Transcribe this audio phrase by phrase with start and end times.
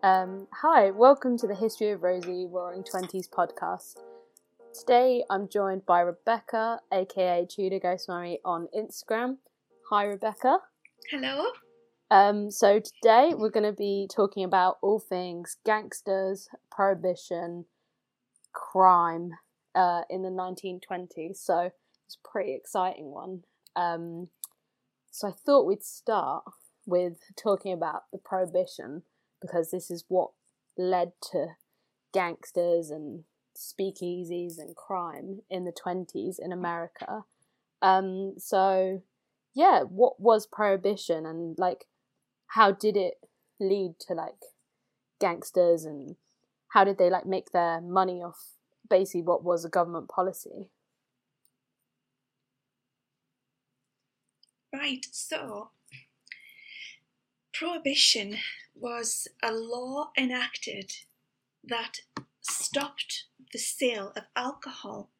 [0.00, 3.96] Um, hi, welcome to the History of Rosie Roaring Twenties podcast.
[4.72, 9.38] Today I'm joined by Rebecca, aka Tudor Ghost Mummy, on Instagram.
[9.90, 10.58] Hi, Rebecca.
[11.10, 11.46] Hello.
[12.12, 17.64] Um, so today we're going to be talking about all things gangsters, prohibition,
[18.52, 19.32] crime
[19.74, 21.38] uh, in the 1920s.
[21.38, 21.72] So
[22.06, 23.42] it's a pretty exciting one.
[23.74, 24.28] Um,
[25.10, 26.44] so I thought we'd start
[26.86, 29.02] with talking about the prohibition
[29.40, 30.30] because this is what
[30.76, 31.48] led to
[32.12, 33.24] gangsters and
[33.56, 37.24] speakeasies and crime in the 20s in America.
[37.82, 39.02] Um, so,
[39.54, 41.86] yeah, what was prohibition and like
[42.48, 43.14] how did it
[43.60, 44.42] lead to like
[45.20, 46.16] gangsters and
[46.68, 48.52] how did they like make their money off
[48.88, 50.70] basically what was a government policy?
[54.72, 55.70] Right, so
[57.58, 58.36] prohibition
[58.74, 60.92] was a law enacted
[61.64, 61.98] that
[62.40, 65.10] stopped the sale of alcohol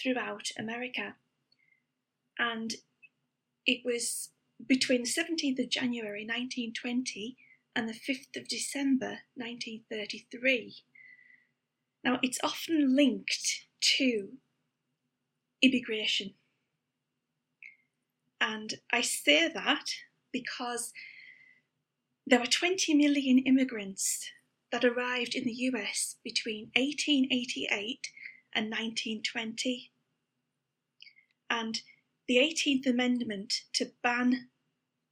[0.00, 1.16] throughout America.
[2.38, 2.74] And
[3.66, 4.30] it was
[4.66, 7.36] between the 17th of January 1920
[7.76, 10.76] and the 5th of December 1933.
[12.02, 13.66] Now, it's often linked
[13.98, 14.28] to
[15.60, 16.34] immigration.
[18.40, 19.84] And I say that
[20.32, 20.92] because
[22.28, 24.30] there were 20 million immigrants
[24.70, 28.08] that arrived in the US between 1888
[28.54, 29.90] and 1920.
[31.48, 31.80] And
[32.26, 34.50] the 18th Amendment to ban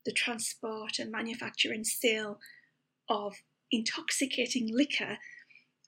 [0.04, 2.38] the transport and manufacture and sale
[3.08, 3.36] of
[3.72, 5.16] intoxicating liquor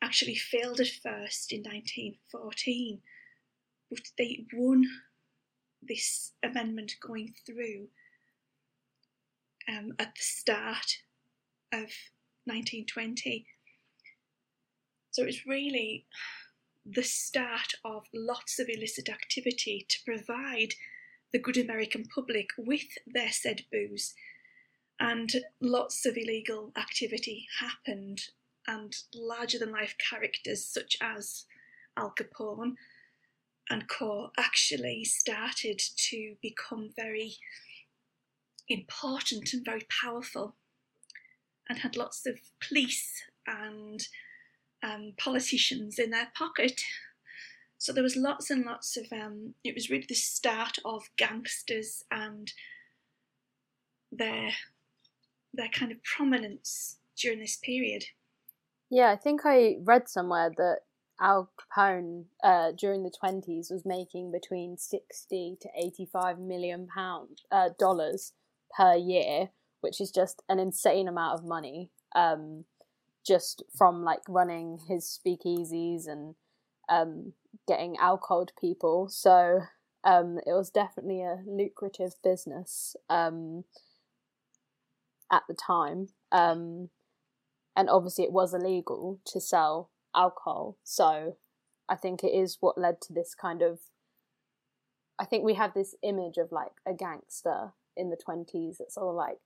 [0.02, 3.00] actually failed at first in 1914,
[3.90, 4.84] but they won
[5.82, 7.88] this amendment going through
[9.68, 10.96] um, at the start
[11.72, 11.90] of
[12.44, 13.46] 1920.
[15.10, 16.06] So it's really
[16.84, 20.74] the start of lots of illicit activity to provide
[21.32, 24.14] the good American public with their said booze.
[25.00, 25.30] And
[25.60, 28.22] lots of illegal activity happened,
[28.66, 31.44] and larger than life characters such as
[31.96, 32.74] Al Capone
[33.70, 34.30] and Co.
[34.38, 37.34] actually started to become very
[38.68, 40.56] important and very powerful
[41.68, 44.06] and had lots of police and
[44.82, 46.80] um, politicians in their pocket.
[47.78, 49.06] So there was lots and lots of.
[49.12, 52.52] Um, it was really the start of gangsters and
[54.10, 54.50] their
[55.54, 58.04] their kind of prominence during this period.
[58.90, 60.78] Yeah, I think I read somewhere that
[61.20, 67.70] Al Capone uh, during the twenties was making between sixty to eighty-five million pound uh,
[67.78, 68.32] dollars
[68.76, 69.50] per year,
[69.80, 71.90] which is just an insane amount of money.
[72.14, 72.64] Um,
[73.28, 76.34] just from like running his speakeasies and
[76.88, 77.34] um,
[77.68, 79.08] getting alcohol to people.
[79.10, 79.60] So
[80.02, 83.64] um, it was definitely a lucrative business um,
[85.30, 86.08] at the time.
[86.32, 86.88] Um,
[87.76, 90.78] and obviously, it was illegal to sell alcohol.
[90.82, 91.36] So
[91.88, 93.80] I think it is what led to this kind of.
[95.18, 99.12] I think we have this image of like a gangster in the 20s that's all
[99.12, 99.38] like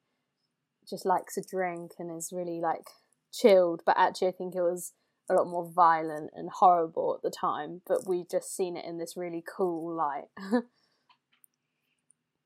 [0.93, 2.91] just likes a drink and is really like
[3.33, 4.93] chilled, but actually I think it was
[5.31, 8.99] a lot more violent and horrible at the time, but we just seen it in
[8.99, 10.29] this really cool light.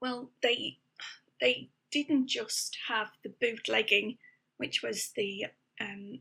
[0.00, 0.78] well, they
[1.40, 4.18] they didn't just have the bootlegging,
[4.58, 5.46] which was the
[5.80, 6.20] um,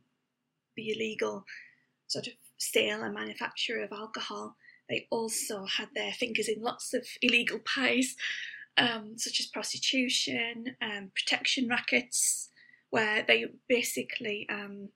[0.75, 1.45] the illegal
[2.07, 4.55] sort of sale and manufacture of alcohol.
[4.89, 8.15] They also had their fingers in lots of illegal pies,
[8.77, 12.49] um, such as prostitution, um, protection rackets,
[12.89, 14.89] where they basically um,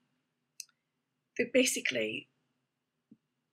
[1.38, 2.28] they basically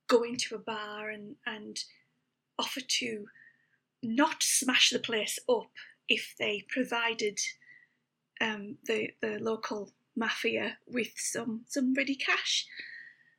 [0.08, 1.78] go into a bar and and
[2.58, 3.26] offer to
[4.02, 5.70] not smash the place up
[6.08, 7.38] if they provided
[8.40, 12.66] um, the the local mafia with some some ready cash.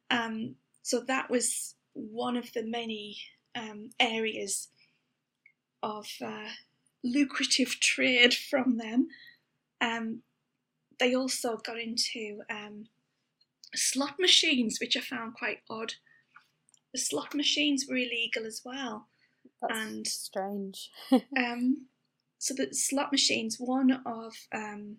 [0.09, 3.17] Um, so that was one of the many
[3.99, 4.69] areas
[5.83, 6.49] of uh,
[7.03, 9.07] lucrative trade from them.
[9.81, 10.21] Um,
[10.99, 12.87] they also got into um,
[13.75, 15.93] slot machines, which I found quite odd.
[16.93, 19.07] The slot machines were illegal as well.
[19.61, 20.89] That's and strange.
[21.11, 21.87] um,
[22.37, 24.97] so the slot machines, one of um,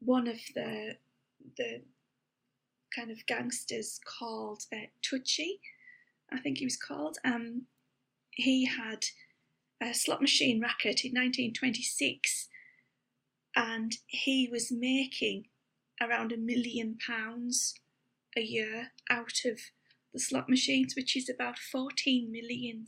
[0.00, 0.96] one of the
[1.56, 1.82] the
[2.94, 4.86] kind of gangsters called uh,
[6.32, 7.18] I think he was called.
[7.24, 7.62] Um,
[8.30, 9.04] he had
[9.82, 12.48] a slot machine racket in 1926
[13.56, 15.44] and he was making
[16.02, 17.74] around a million pounds
[18.36, 19.60] a year out of
[20.12, 22.86] the slot machines, which is about 14 million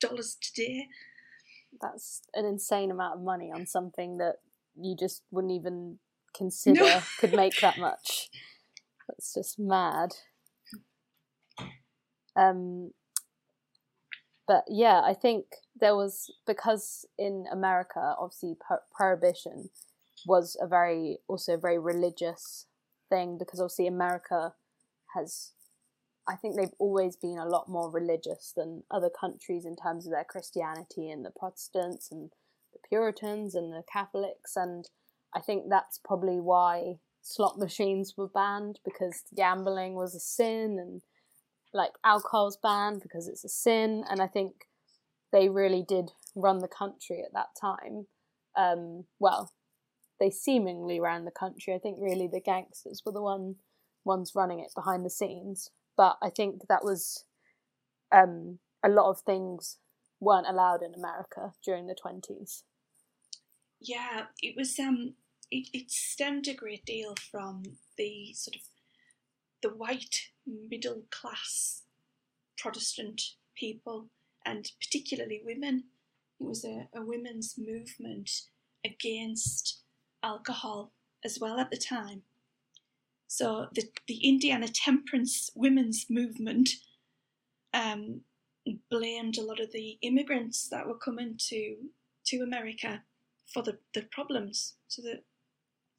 [0.00, 0.88] dollars today.
[1.80, 4.36] That's an insane amount of money on something that
[4.80, 5.98] you just wouldn't even
[6.34, 7.00] consider no.
[7.18, 8.30] could make that much.
[9.08, 10.10] That's just mad.
[12.36, 12.92] Um,
[14.46, 15.46] but yeah, I think
[15.80, 19.70] there was because in America, obviously, pro- prohibition
[20.26, 22.66] was a very also a very religious
[23.08, 24.54] thing because obviously America
[25.14, 25.52] has
[26.28, 30.12] I think they've always been a lot more religious than other countries in terms of
[30.12, 32.30] their Christianity and the Protestants and
[32.72, 34.88] the Puritans and the Catholics and
[35.34, 41.02] I think that's probably why slot machines were banned because gambling was a sin and
[41.72, 44.67] like alcohol's banned because it's a sin and I think
[45.32, 48.06] they really did run the country at that time.
[48.56, 49.52] Um, well,
[50.20, 51.74] they seemingly ran the country.
[51.74, 53.56] I think really the gangsters were the one
[54.04, 55.70] ones running it behind the scenes.
[55.96, 57.24] But I think that was
[58.12, 59.78] um, a lot of things
[60.20, 62.64] weren't allowed in America during the twenties.
[63.80, 64.78] Yeah, it was.
[64.78, 65.14] Um,
[65.50, 67.62] it, it stemmed a great deal from
[67.96, 68.62] the sort of
[69.62, 71.82] the white middle class
[72.58, 73.22] Protestant
[73.56, 74.08] people
[74.48, 75.84] and particularly women.
[76.40, 78.30] It was a, a women's movement
[78.84, 79.82] against
[80.22, 80.92] alcohol
[81.24, 82.22] as well at the time.
[83.26, 86.70] So the, the Indiana temperance women's movement
[87.74, 88.22] um,
[88.90, 91.76] blamed a lot of the immigrants that were coming to
[92.26, 93.02] to America
[93.52, 95.24] for the, the problems, so that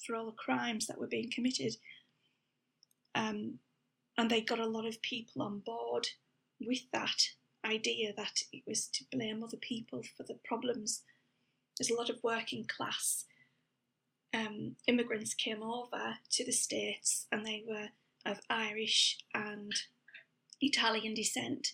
[0.06, 1.76] for all the crimes that were being committed.
[3.16, 3.60] Um,
[4.18, 6.08] and they got a lot of people on board
[6.62, 7.20] with that
[7.66, 11.04] idea that it was to blame other people for the problems.
[11.78, 13.26] There's a lot of working class
[14.34, 17.90] um, immigrants came over to the States and they were
[18.26, 19.72] of Irish and
[20.62, 21.74] Italian descent.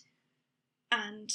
[0.90, 1.30] And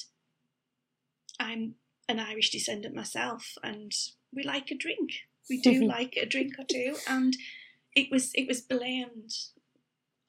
[1.40, 1.76] I'm
[2.08, 3.92] an Irish descendant myself, and
[4.34, 5.12] we like a drink.
[5.50, 7.36] We do like a drink or two, and
[7.96, 9.32] it was it was blamed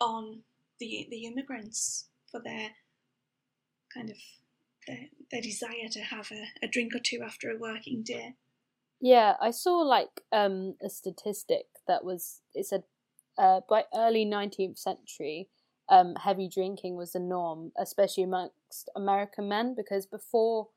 [0.01, 0.41] on
[0.81, 2.71] the the immigrants for their
[3.94, 4.17] kind of
[4.87, 8.35] their, their desire to have a, a drink or two after a working day.
[9.00, 12.85] Yeah, I saw like um, a statistic that was it said
[13.37, 15.49] uh, by early nineteenth century,
[15.89, 20.69] um, heavy drinking was the norm, especially amongst American men, because before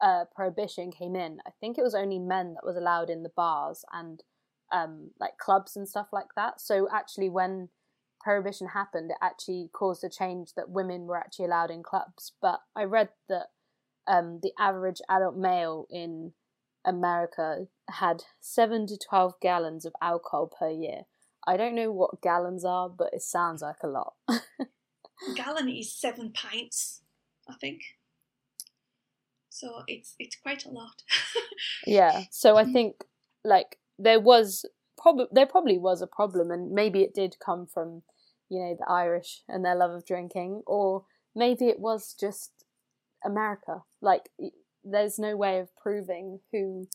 [0.00, 3.32] uh, prohibition came in, I think it was only men that was allowed in the
[3.36, 4.22] bars and
[4.72, 6.60] um, like clubs and stuff like that.
[6.60, 7.68] So actually, when
[8.22, 12.32] prohibition happened, it actually caused a change that women were actually allowed in clubs.
[12.40, 13.46] But I read that
[14.06, 16.32] um, the average adult male in
[16.84, 21.02] America had 7 to 12 gallons of alcohol per year.
[21.46, 24.14] I don't know what gallons are, but it sounds like a lot.
[24.28, 24.40] A
[25.34, 27.02] gallon is seven pints,
[27.48, 27.80] I think.
[29.48, 31.02] So it's it's quite a lot.
[31.86, 32.24] yeah.
[32.30, 33.04] So I think
[33.44, 34.64] like there was
[34.96, 38.02] probably there probably was a problem, and maybe it did come from
[38.52, 42.66] you know the Irish and their love of drinking, or maybe it was just
[43.24, 43.82] America.
[44.02, 44.28] Like
[44.84, 46.86] there's no way of proving who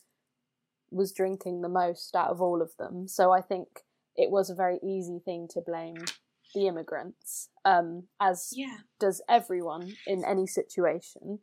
[0.91, 3.07] was drinking the most out of all of them.
[3.07, 3.67] So I think
[4.15, 6.05] it was a very easy thing to blame
[6.53, 8.77] the immigrants, um, as yeah.
[8.99, 11.39] does everyone in any situation.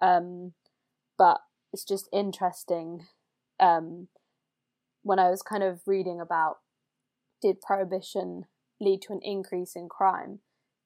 [0.00, 0.52] Um,
[1.18, 1.40] but
[1.72, 3.06] it's just interesting
[3.58, 4.06] um,
[5.02, 6.58] when I was kind of reading about
[7.42, 8.44] did prohibition
[8.80, 10.40] lead to an increase in crime,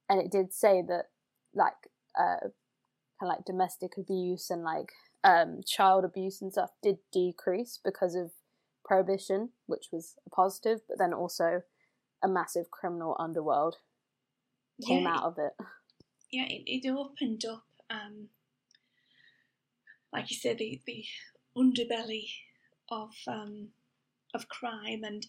[0.09, 1.07] and it did say that
[1.55, 2.51] like uh, kind
[3.23, 4.93] of like domestic abuse and like
[5.25, 8.33] um, child abuse and stuff did decrease because of
[8.85, 11.63] prohibition, which was a positive, but then also
[12.23, 13.77] a massive criminal underworld
[14.87, 15.53] came yeah, out of it.
[16.35, 18.29] Yeah, it, it opened up, um,
[20.15, 21.05] like you said, the, the
[21.55, 22.25] underbelly
[22.91, 23.69] of um,
[24.33, 25.27] of crime, and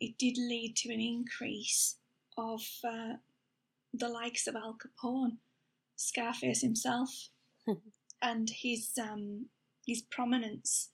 [0.00, 1.98] it did lead to an increase
[2.36, 3.14] of uh,
[3.92, 5.38] the likes of Al Capone,
[5.96, 7.28] Scarface himself,
[8.22, 9.46] and his um,
[9.86, 10.90] his prominence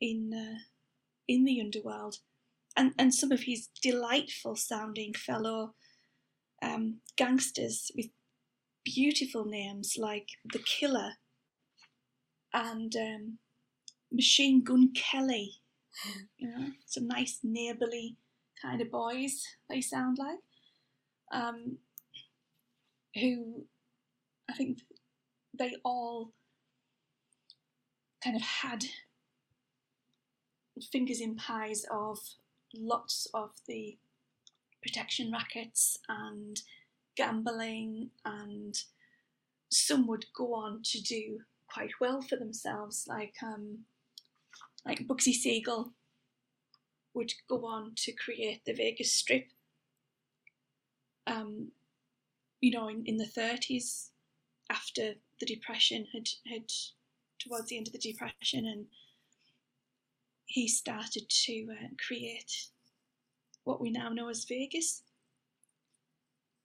[0.00, 0.58] in uh,
[1.28, 2.16] in the underworld,
[2.76, 5.74] and and some of his delightful sounding fellow
[6.62, 8.06] um, gangsters with
[8.84, 11.12] beautiful names like the Killer
[12.52, 13.38] and um,
[14.12, 15.52] Machine Gun Kelly.
[16.36, 18.16] You know, some nice neighbourly
[18.60, 20.40] kind of boys they sound like.
[21.32, 21.78] Um,
[23.14, 23.64] who
[24.50, 24.78] I think
[25.56, 26.32] they all
[28.22, 28.84] kind of had
[30.90, 32.18] fingers in pies of
[32.74, 33.96] lots of the
[34.82, 36.60] protection rackets and
[37.16, 38.76] gambling, and
[39.70, 41.40] some would go on to do
[41.72, 43.84] quite well for themselves, like um,
[44.84, 45.92] like Bugsy Siegel
[47.14, 49.46] would go on to create the Vegas Strip.
[51.26, 51.72] Um,
[52.60, 54.10] you know, in, in the 30s,
[54.70, 56.64] after the Depression had had
[57.38, 58.86] towards the end of the Depression, and
[60.46, 62.68] he started to uh, create
[63.64, 65.02] what we now know as Vegas.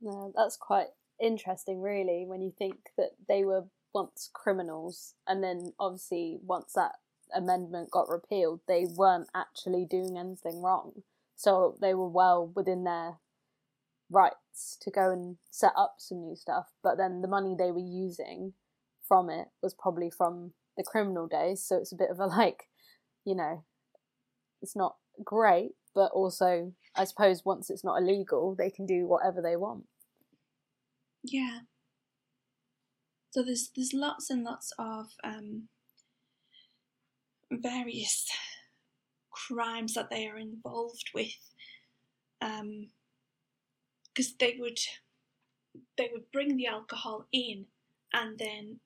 [0.02, 0.88] Yeah, that's quite
[1.20, 6.96] interesting, really, when you think that they were once criminals, and then obviously once that
[7.34, 11.04] amendment got repealed, they weren't actually doing anything wrong.
[11.36, 13.18] So they were well within their
[14.12, 16.68] rights to go and set up some new stuff.
[16.84, 18.54] But then the money they were using
[19.08, 21.64] from it was probably from the criminal days.
[21.66, 22.64] So it's a bit of a like,
[23.26, 23.64] you know,
[24.62, 29.42] it's not great, but also I suppose once it's not illegal, they can do whatever
[29.42, 29.86] they want.
[31.24, 31.60] Yeah.
[33.32, 35.68] So there's there's lots and lots of um,
[37.52, 38.28] various
[39.32, 41.38] crimes that they are involved with,
[44.14, 44.80] because they would
[45.98, 47.66] they would bring the alcohol in
[48.14, 48.80] and then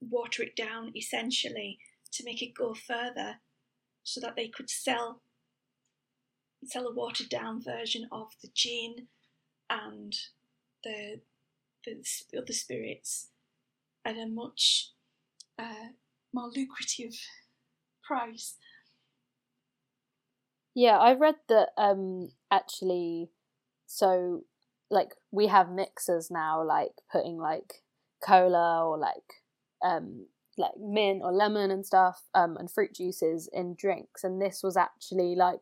[0.00, 1.78] water it down essentially
[2.12, 3.40] to make it go further,
[4.04, 5.20] so that they could sell
[6.64, 9.08] sell a watered down version of the gin
[9.68, 10.16] and
[10.84, 11.20] the
[11.84, 13.28] the, the other spirits
[14.04, 14.92] at a much
[15.58, 15.88] uh,
[16.32, 17.14] more lucrative
[18.02, 18.54] price.
[20.74, 23.30] Yeah, I read that um actually
[23.88, 24.42] so
[24.90, 27.82] like we have mixers now like putting like
[28.24, 29.42] cola or like
[29.84, 30.26] um
[30.56, 34.76] like mint or lemon and stuff um and fruit juices in drinks and this was
[34.76, 35.60] actually like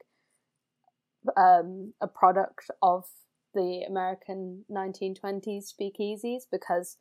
[1.36, 3.04] um a product of
[3.54, 6.98] the American 1920s speakeasies because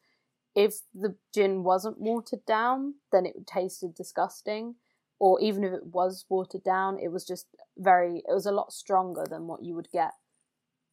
[0.56, 4.76] if the gin wasn't watered down, then it tasted disgusting.
[5.20, 8.72] Or even if it was watered down, it was just very, it was a lot
[8.72, 10.12] stronger than what you would get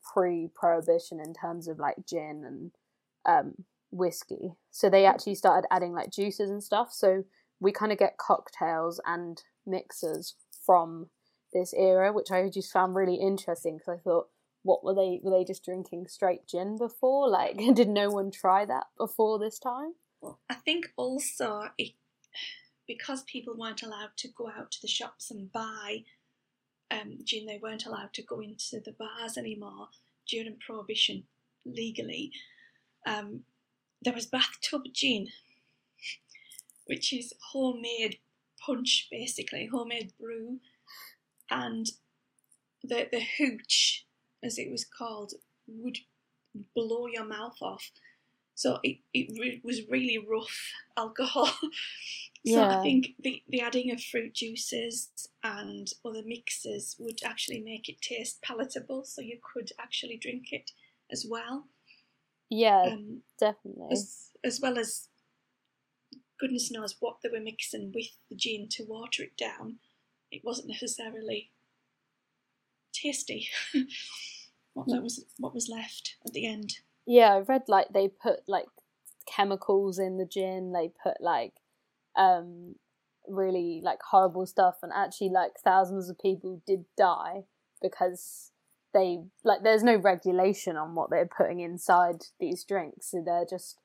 [0.02, 2.70] pre prohibition in terms of like gin and
[3.26, 4.54] um, whiskey.
[4.70, 6.92] So they actually started adding like juices and stuff.
[6.92, 7.24] So
[7.60, 11.08] we kind of get cocktails and mixers from
[11.52, 14.28] this era, which I just found really interesting because I thought,
[14.62, 18.64] what were they were they just drinking straight gin before like did no one try
[18.64, 19.92] that before this time
[20.48, 21.92] i think also it,
[22.86, 26.04] because people weren't allowed to go out to the shops and buy
[26.92, 29.88] um, they weren't allowed to go into the bars anymore
[30.28, 31.24] during prohibition
[31.64, 32.30] legally
[33.06, 33.40] um,
[34.02, 35.28] there was bathtub gin
[36.86, 38.18] which is homemade
[38.64, 40.58] punch basically homemade brew
[41.50, 41.90] and
[42.82, 44.06] the the hooch
[44.42, 45.32] as it was called,
[45.66, 45.98] would
[46.74, 47.90] blow your mouth off.
[48.62, 51.46] So it, it re- was really rough alcohol.
[51.46, 51.58] so
[52.44, 52.78] yeah.
[52.78, 55.10] I think the, the adding of fruit juices
[55.42, 60.70] and other mixes would actually make it taste palatable, so you could actually drink it
[61.10, 61.66] as well.
[62.50, 63.88] Yeah, um, definitely.
[63.90, 65.08] As, as well as
[66.38, 69.78] goodness knows what they were mixing with the gin to water it down.
[70.30, 71.50] It wasn't necessarily
[72.92, 73.48] tasty.
[74.74, 76.76] what that was what was left at the end.
[77.06, 78.66] Yeah, I read like they put like
[79.26, 80.72] chemicals in the gin.
[80.72, 81.54] They put like
[82.16, 82.76] um
[83.28, 87.44] really like horrible stuff, and actually like thousands of people did die
[87.80, 88.52] because
[88.94, 93.10] they like there's no regulation on what they're putting inside these drinks.
[93.10, 93.78] So they're just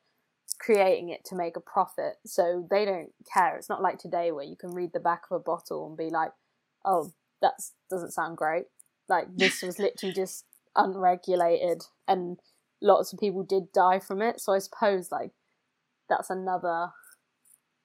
[0.60, 2.16] creating it to make a profit.
[2.26, 3.56] So they don't care.
[3.58, 6.10] It's not like today where you can read the back of a bottle and be
[6.10, 6.32] like,
[6.86, 7.54] "Oh, that
[7.90, 8.66] doesn't sound great."
[9.10, 10.46] Like this was literally just
[10.76, 12.38] unregulated and
[12.82, 14.40] lots of people did die from it.
[14.40, 15.32] So I suppose like
[16.10, 16.92] that's another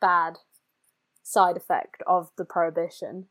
[0.00, 0.38] bad
[1.22, 3.26] side effect of the prohibition.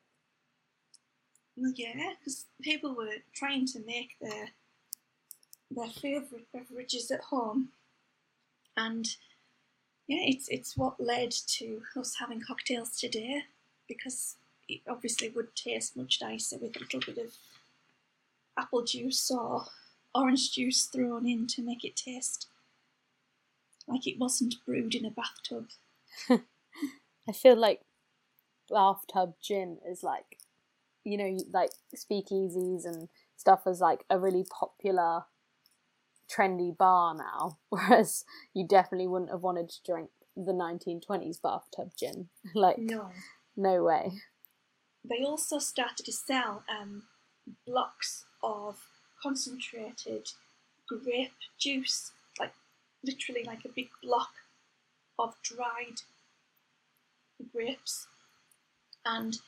[1.56, 4.50] Well, yeah, because people were trying to make their
[5.70, 7.70] their favourite beverages at home,
[8.76, 9.08] and
[10.08, 13.44] yeah, it's it's what led to us having cocktails today
[13.88, 14.38] because
[14.68, 17.34] it obviously would taste much nicer with a little bit of
[18.58, 19.66] apple juice or
[20.14, 22.48] orange juice thrown in to make it taste
[23.88, 25.68] like it wasn't brewed in a bathtub.
[26.30, 27.82] I feel like
[28.70, 30.38] bathtub gin is like,
[31.04, 35.26] you know, like speakeasies and stuff is like a really popular,
[36.30, 37.58] trendy bar now.
[37.70, 42.30] Whereas you definitely wouldn't have wanted to drink the 1920s bathtub gin.
[42.56, 43.10] like, no,
[43.58, 44.12] no way.
[45.04, 47.04] They also started to sell um,
[47.66, 48.80] blocks of
[49.22, 50.32] concentrated
[50.88, 52.54] grape juice, like
[53.04, 54.32] literally like a big block
[55.18, 56.02] of dried
[57.54, 58.08] grapes.
[59.06, 59.40] And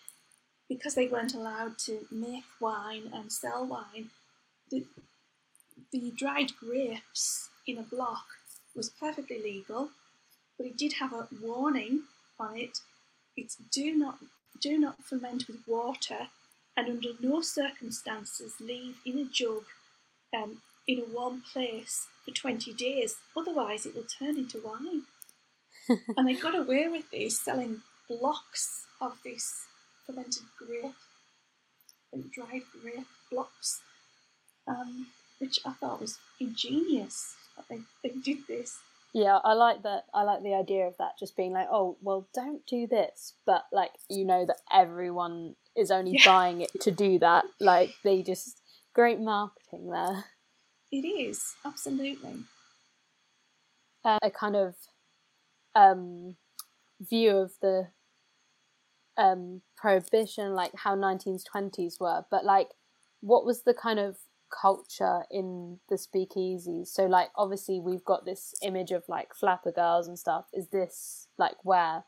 [0.69, 4.09] because they weren't allowed to make wine and sell wine,
[4.69, 4.85] the,
[5.91, 8.25] the dried grapes in a block
[8.75, 9.89] was perfectly legal,
[10.57, 12.03] but it did have a warning
[12.39, 12.79] on it.
[13.35, 14.17] It's do not
[14.59, 16.27] do not ferment with water,
[16.75, 19.63] and under no circumstances leave in a jug
[20.35, 25.03] um, in a warm place for 20 days, otherwise it will turn into wine.
[26.17, 29.65] and they got away with this, selling blocks of this
[30.05, 30.95] fermented grape,
[32.11, 33.81] and dried grape blocks,
[34.67, 35.07] um,
[35.39, 37.35] which I thought was ingenious.
[37.55, 38.79] that They, they did this.
[39.13, 40.05] Yeah, I like that.
[40.13, 43.63] I like the idea of that just being like, oh, well, don't do this, but
[43.71, 46.25] like you know that everyone is only yeah.
[46.25, 47.45] buying it to do that.
[47.59, 48.61] Like they just
[48.93, 50.25] great marketing there.
[50.91, 52.43] It is absolutely
[54.03, 54.75] uh, a kind of
[55.75, 56.35] um,
[56.99, 57.87] view of the
[59.17, 62.69] um, prohibition, like how 1920s were, but like
[63.21, 64.17] what was the kind of
[64.61, 66.87] culture in the speakeasies?
[66.87, 70.45] So, like, obviously, we've got this image of like flapper girls and stuff.
[70.53, 72.03] Is this like where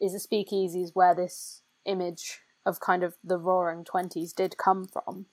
[0.00, 5.26] is the speakeasies where this image of kind of the roaring 20s did come from?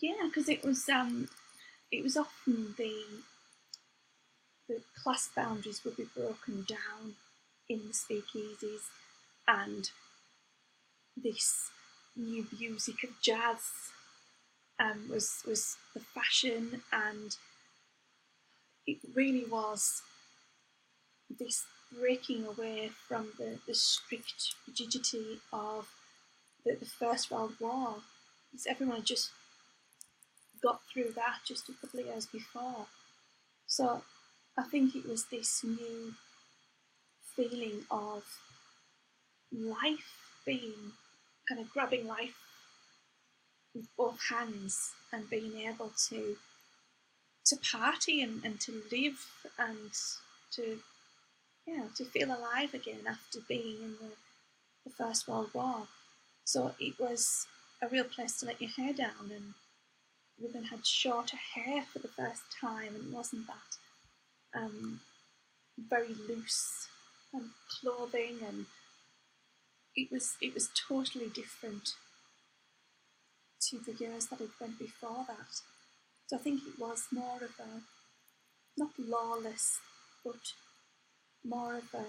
[0.00, 1.28] Yeah, because it was um,
[1.92, 2.92] it was often the
[4.68, 7.14] the class boundaries would be broken down
[7.68, 8.88] in the speakeasies,
[9.46, 9.90] and
[11.16, 11.70] this
[12.16, 13.60] new music of jazz
[14.78, 17.36] um, was was the fashion, and
[18.86, 20.02] it really was
[21.38, 21.64] this
[21.98, 25.88] breaking away from the, the strict rigidity of
[26.64, 27.96] the, the First World War.
[28.50, 29.30] Because everyone just
[30.62, 32.86] got through that just a couple of years before.
[33.66, 34.02] So
[34.58, 36.14] I think it was this new
[37.34, 38.24] feeling of
[39.52, 40.92] life being
[41.48, 42.34] kind of grabbing life
[43.76, 46.36] with both hands and being able to
[47.44, 49.26] to party and, and to live
[49.58, 49.92] and
[50.50, 50.78] to
[51.66, 54.10] yeah to feel alive again after being in the,
[54.84, 55.86] the First World War.
[56.44, 57.46] So it was
[57.82, 59.54] a real place to let your hair down and
[60.40, 65.00] women had shorter hair for the first time and it wasn't that um,
[65.78, 66.88] very loose
[67.34, 68.66] um, clothing and
[69.94, 71.94] it was it was totally different
[73.60, 75.60] to the years that had went before that.
[76.26, 77.82] So I think it was more of a
[78.76, 79.78] not lawless,
[80.24, 80.52] but
[81.44, 82.04] more of a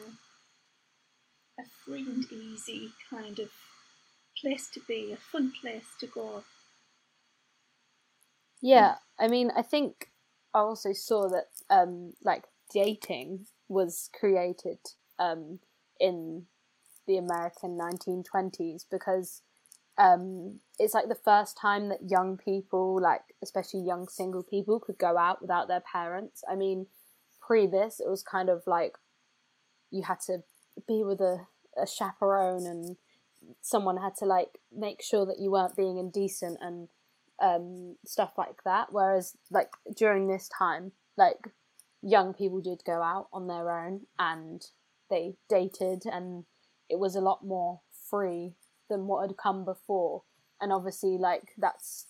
[1.60, 3.50] a free and easy kind of
[4.40, 6.44] place to be, a fun place to go.
[8.62, 10.12] Yeah, I mean, I think
[10.54, 14.80] I also saw that um, like dating was created
[15.20, 15.60] um,
[16.00, 16.46] in
[17.08, 19.42] the American 1920s because
[19.98, 24.98] um, it's like the first time that young people, like especially young single people, could
[24.98, 26.44] go out without their parents.
[26.50, 26.88] I mean,
[27.42, 28.98] pre this, it was kind of like
[29.90, 30.40] you had to
[30.88, 31.48] be with a,
[31.82, 32.98] a chaperone and
[33.62, 36.90] someone had to like make sure that you weren't being indecent and
[37.42, 38.88] um, stuff like that.
[38.92, 41.50] Whereas, like during this time, like
[42.04, 44.64] young people did go out on their own and
[45.10, 46.46] they dated, and
[46.88, 48.54] it was a lot more free
[48.90, 50.24] than what had come before.
[50.60, 52.06] And obviously, like that's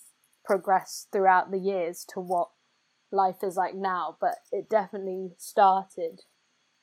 [0.46, 2.50] progressed throughout the years to what
[3.12, 4.18] life is like now.
[4.20, 6.22] But it definitely started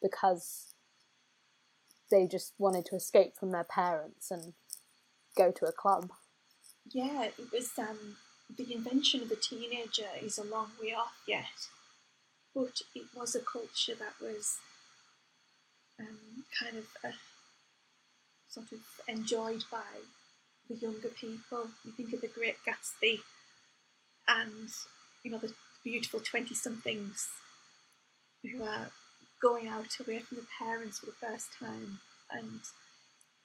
[0.03, 0.75] because
[2.11, 4.53] they just wanted to escape from their parents and
[5.37, 6.11] go to a club.
[6.91, 8.17] Yeah, it was um,
[8.55, 11.69] the invention of the teenager is a long way off yet,
[12.55, 14.59] but it was a culture that was
[15.99, 17.15] um, kind of a,
[18.55, 20.03] sort of enjoyed by
[20.69, 21.69] the younger people.
[21.85, 23.21] You think of the Great Gatsby
[24.29, 24.69] and
[25.23, 27.29] you know the beautiful twenty somethings
[28.43, 28.91] who are
[29.43, 31.99] going out away from the parents for the first time
[32.31, 32.61] and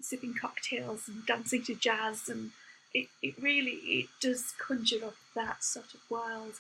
[0.02, 2.52] sipping cocktails and dancing to jazz and
[2.94, 6.54] it, it really it does conjure up that sort of world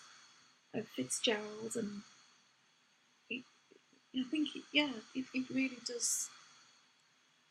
[0.74, 2.02] of Fitzgerald and
[3.30, 3.44] it,
[4.14, 6.30] I think it, yeah it, it really does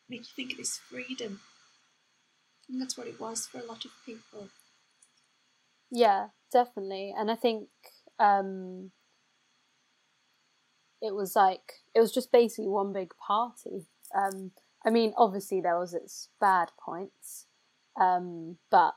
[0.08, 1.40] make you think of this freedom.
[2.68, 4.48] And that's what it was for a lot of people.
[5.90, 7.14] Yeah definitely.
[7.16, 7.68] And I think
[8.18, 8.90] um
[11.00, 13.86] it was like it was just basically one big party.
[14.14, 14.52] Um
[14.84, 17.46] I mean obviously there was its bad points
[17.98, 18.94] um, but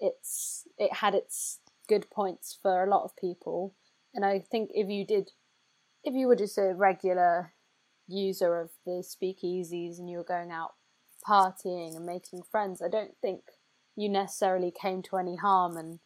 [0.00, 3.74] it's it had its good points for a lot of people.
[4.14, 5.32] And I think if you did,
[6.02, 7.52] if you were just a regular
[8.08, 10.74] user of the speakeasies and you were going out
[11.26, 13.40] partying and making friends, I don't think
[13.96, 15.98] you necessarily came to any harm and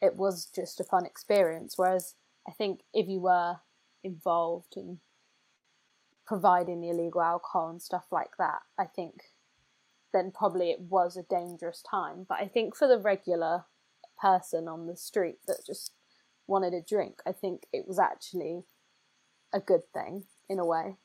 [0.00, 1.74] it was just a fun experience.
[1.76, 2.14] Whereas
[2.46, 3.56] I think if you were
[4.04, 5.00] involved in
[6.26, 9.22] providing the illegal alcohol and stuff like that, I think
[10.12, 12.26] then probably it was a dangerous time.
[12.28, 13.64] But I think for the regular
[14.20, 15.92] person on the street that just
[16.46, 18.64] wanted a drink, I think it was actually
[19.52, 20.96] a good thing in a way.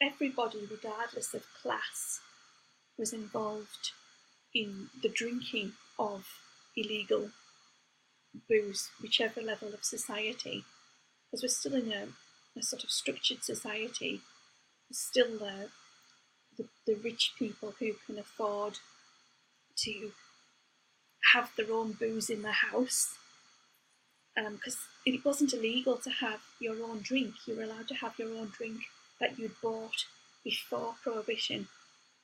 [0.00, 2.20] Everybody, regardless of class,
[2.98, 3.92] was involved
[4.54, 6.26] in the drinking of
[6.76, 7.30] illegal
[8.48, 10.64] booze, whichever level of society.
[11.30, 12.08] Because we're still in a,
[12.58, 14.20] a sort of structured society,
[14.90, 15.68] still the,
[16.58, 18.78] the, the rich people who can afford
[19.78, 20.12] to
[21.32, 23.14] have their own booze in their house.
[24.36, 28.18] Because um, it wasn't illegal to have your own drink, you were allowed to have
[28.18, 28.80] your own drink
[29.22, 30.04] that you'd bought
[30.44, 31.68] before Prohibition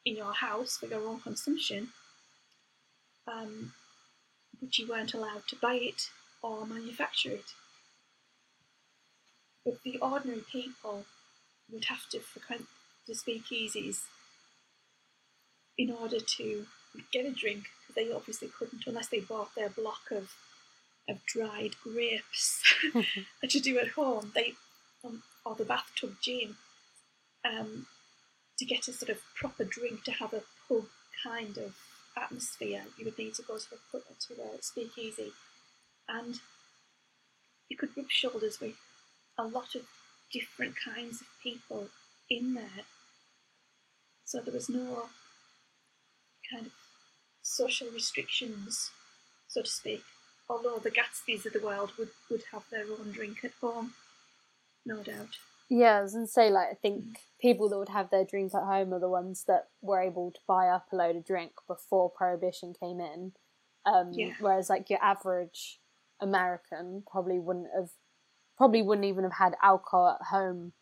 [0.04, 1.88] in your house for your own consumption.
[3.26, 3.72] Um,
[4.60, 6.10] but you weren't allowed to buy it
[6.42, 7.54] or manufacture it.
[9.64, 11.04] But the ordinary people
[11.70, 12.66] would have to frequent
[13.06, 14.02] the speakeasies
[15.76, 16.66] in order to
[17.12, 17.64] get a drink.
[17.86, 20.32] Because they obviously couldn't unless they bought their block of
[21.08, 22.62] of dried grapes
[23.48, 24.32] to do at home.
[24.34, 24.54] They
[25.04, 26.56] um, or the bathtub gin
[27.44, 27.86] um,
[28.58, 30.86] to get a sort of proper drink to have a pub
[31.24, 31.74] kind of
[32.16, 35.32] atmosphere, you would need to go to a, to a speakeasy,
[36.08, 36.40] and
[37.68, 38.74] you could rub shoulders with
[39.38, 39.82] a lot of
[40.32, 41.88] different kinds of people
[42.28, 42.84] in there.
[44.24, 45.08] So there was no
[46.50, 46.72] kind of
[47.42, 48.90] social restrictions,
[49.48, 50.02] so to speak.
[50.50, 53.94] Although the Gatsbys of the world would, would have their own drink at home,
[54.84, 55.36] no doubt.
[55.68, 58.62] Yeah, I was gonna say like I think people that would have their drink at
[58.62, 62.10] home are the ones that were able to buy up a load of drink before
[62.10, 63.32] prohibition came in.
[63.84, 64.32] Um, yeah.
[64.40, 65.80] Whereas like your average
[66.20, 67.90] American probably wouldn't have,
[68.56, 70.72] probably wouldn't even have had alcohol at home,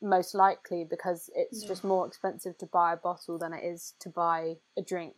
[0.00, 4.08] most likely because it's just more expensive to buy a bottle than it is to
[4.08, 5.16] buy a drink.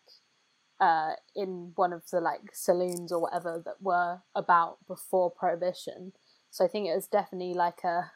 [0.80, 6.12] Uh, in one of the like saloons or whatever that were about before prohibition.
[6.50, 8.10] So I think it was definitely like a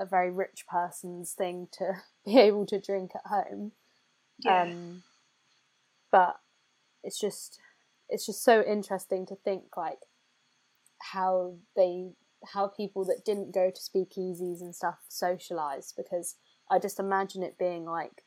[0.00, 1.92] a very rich person's thing to
[2.24, 3.72] be able to drink at home.
[4.38, 4.62] Yeah.
[4.62, 5.02] Um,
[6.10, 6.40] but
[7.04, 7.60] it's just
[8.08, 10.00] it's just so interesting to think like
[11.12, 12.10] how they
[12.52, 16.36] how people that didn't go to speakeasies and stuff socialized because
[16.70, 18.24] I just imagine it being like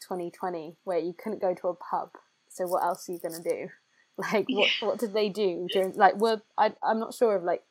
[0.00, 2.10] 2020 where you couldn't go to a pub.
[2.48, 3.68] So what else are you gonna do?
[4.16, 7.64] Like what what did they do during like were I I'm not sure of like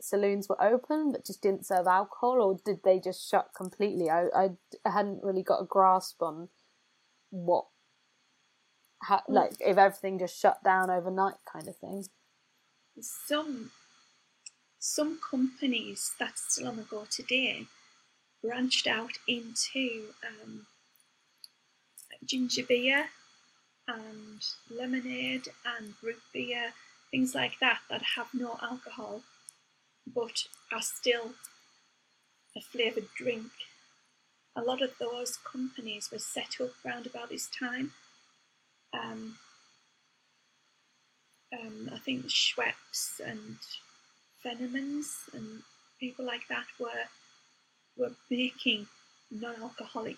[0.00, 4.10] saloons were open but just didn't serve alcohol, or did they just shut completely?
[4.10, 4.26] I
[4.84, 6.48] I, hadn't really got a grasp on
[7.30, 7.66] what,
[9.02, 9.22] how, mm.
[9.28, 12.04] like if everything just shut down overnight, kind of thing.
[13.00, 13.70] Some
[14.78, 17.66] some companies that's still on the go today
[18.42, 20.66] branched out into um,
[22.24, 23.10] ginger beer
[23.86, 26.72] and lemonade and root beer,
[27.10, 29.22] things like that that have no alcohol
[30.14, 31.32] but are still
[32.56, 33.50] a flavoured drink.
[34.56, 37.92] A lot of those companies were set up around about this time.
[38.92, 39.36] Um,
[41.52, 43.56] um, I think Schweppes and
[44.44, 45.62] Fentimans and
[45.98, 47.06] people like that were
[47.96, 48.86] were making
[49.30, 50.16] non-alcoholic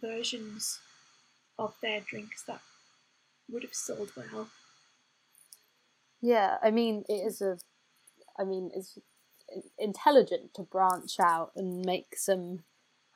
[0.00, 0.80] versions
[1.58, 2.60] of their drinks that
[3.50, 4.48] would have sold well.
[6.20, 7.58] Yeah, I mean it is a
[8.38, 8.98] I mean, it's
[9.78, 12.64] intelligent to branch out and make some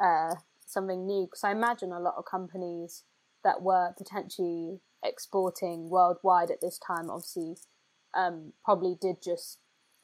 [0.02, 0.34] uh,
[0.66, 1.26] something new.
[1.26, 3.04] Because I imagine a lot of companies
[3.44, 7.56] that were potentially exporting worldwide at this time, obviously,
[8.14, 9.58] um, probably did just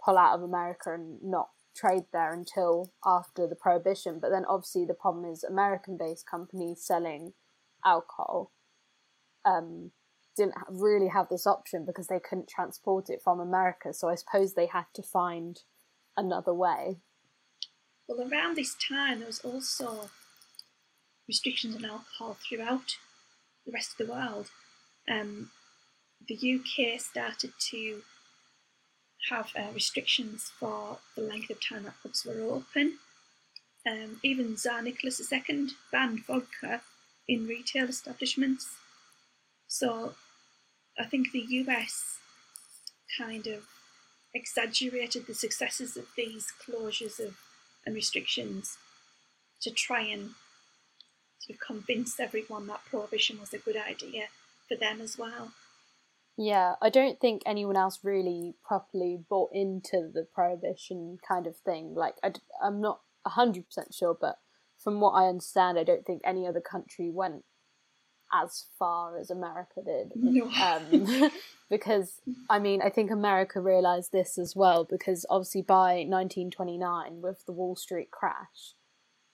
[0.04, 4.18] pull out of America and not trade there until after the prohibition.
[4.20, 7.34] But then obviously the problem is American-based companies selling
[7.84, 8.52] alcohol.
[9.44, 9.92] Um,
[10.36, 13.92] didn't really have this option because they couldn't transport it from America.
[13.92, 15.60] So I suppose they had to find
[16.16, 16.96] another way.
[18.08, 20.10] Well, around this time, there was also
[21.26, 22.96] restrictions on alcohol throughout
[23.64, 24.50] the rest of the world.
[25.08, 25.50] Um,
[26.28, 28.02] the UK started to
[29.30, 32.98] have uh, restrictions for the length of time that pubs were open.
[33.88, 36.82] Um, even Tsar Nicholas II banned vodka
[37.28, 38.76] in retail establishments.
[39.66, 40.14] So
[40.98, 42.18] I think the US
[43.18, 43.64] kind of
[44.34, 47.36] exaggerated the successes of these closures of
[47.86, 48.76] and restrictions
[49.62, 50.30] to try and
[51.38, 54.24] sort of convince everyone that prohibition was a good idea
[54.68, 55.52] for them as well.
[56.36, 61.94] Yeah, I don't think anyone else really properly bought into the prohibition kind of thing.
[61.94, 63.64] Like, I, I'm not 100%
[63.96, 64.36] sure, but
[64.82, 67.44] from what I understand, I don't think any other country went
[68.32, 70.12] as far as America did.
[70.16, 70.50] No.
[70.50, 71.30] Um,
[71.70, 77.44] because, I mean, I think America realised this as well, because obviously by 1929, with
[77.46, 78.74] the Wall Street crash,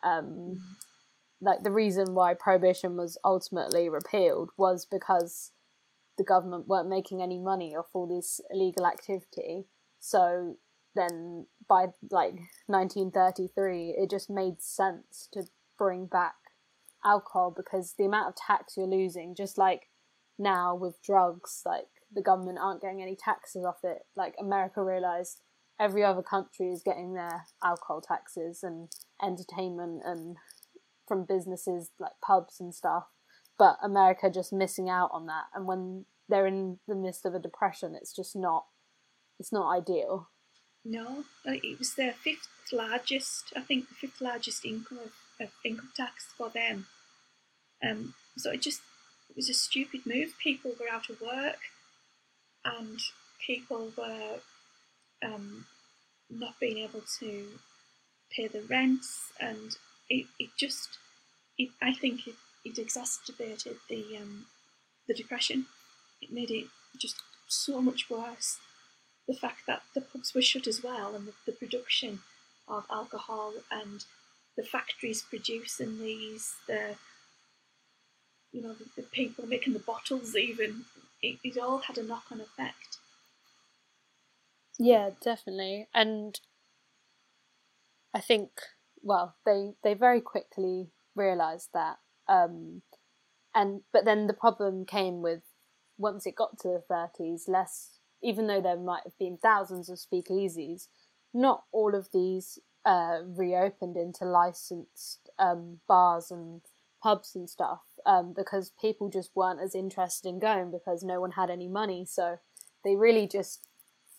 [0.02, 0.60] um,
[1.40, 5.52] like the reason why prohibition was ultimately repealed was because
[6.18, 9.64] the government weren't making any money off all this illegal activity.
[9.98, 10.56] So
[10.94, 12.34] then by like
[12.66, 15.44] 1933, it just made sense to
[15.78, 16.34] bring back
[17.04, 19.88] alcohol because the amount of tax you're losing, just like
[20.38, 24.02] now with drugs, like the government aren't getting any taxes off it.
[24.16, 25.40] Like America realized
[25.80, 28.88] every other country is getting their alcohol taxes and
[29.22, 30.36] entertainment and
[31.08, 33.06] from businesses like pubs and stuff
[33.62, 35.44] but America just missing out on that.
[35.54, 38.64] And when they're in the midst of a depression, it's just not,
[39.38, 40.30] it's not ideal.
[40.84, 45.12] No, uh, it was the fifth largest, I think, the fifth largest income of,
[45.42, 46.86] of income tax for them.
[47.84, 48.80] Um, so it just
[49.28, 50.34] it was a stupid move.
[50.42, 51.58] People were out of work,
[52.64, 52.98] and
[53.44, 54.38] people were
[55.24, 55.66] um,
[56.30, 57.46] not being able to
[58.30, 59.76] pay the rents, and
[60.08, 60.98] it, it just,
[61.58, 64.46] it, I think it it exacerbated the um,
[65.08, 65.66] the depression.
[66.20, 66.66] It made it
[66.98, 67.16] just
[67.48, 68.58] so much worse.
[69.26, 72.20] The fact that the pubs were shut as well, and the, the production
[72.68, 74.04] of alcohol and
[74.56, 76.96] the factories producing these, the
[78.52, 80.84] you know the, the people making the bottles, even
[81.22, 82.98] it, it all had a knock-on effect.
[84.78, 86.38] Yeah, definitely, and
[88.14, 88.50] I think
[89.02, 92.82] well they they very quickly realised that um,
[93.54, 95.42] and but then the problem came with
[95.98, 99.98] once it got to the 30s, less even though there might have been thousands of
[99.98, 100.88] speakeasies,
[101.34, 106.62] not all of these uh, reopened into licensed um, bars and
[107.02, 111.32] pubs and stuff um, because people just weren't as interested in going because no one
[111.32, 112.04] had any money.
[112.08, 112.38] So
[112.84, 113.66] they really just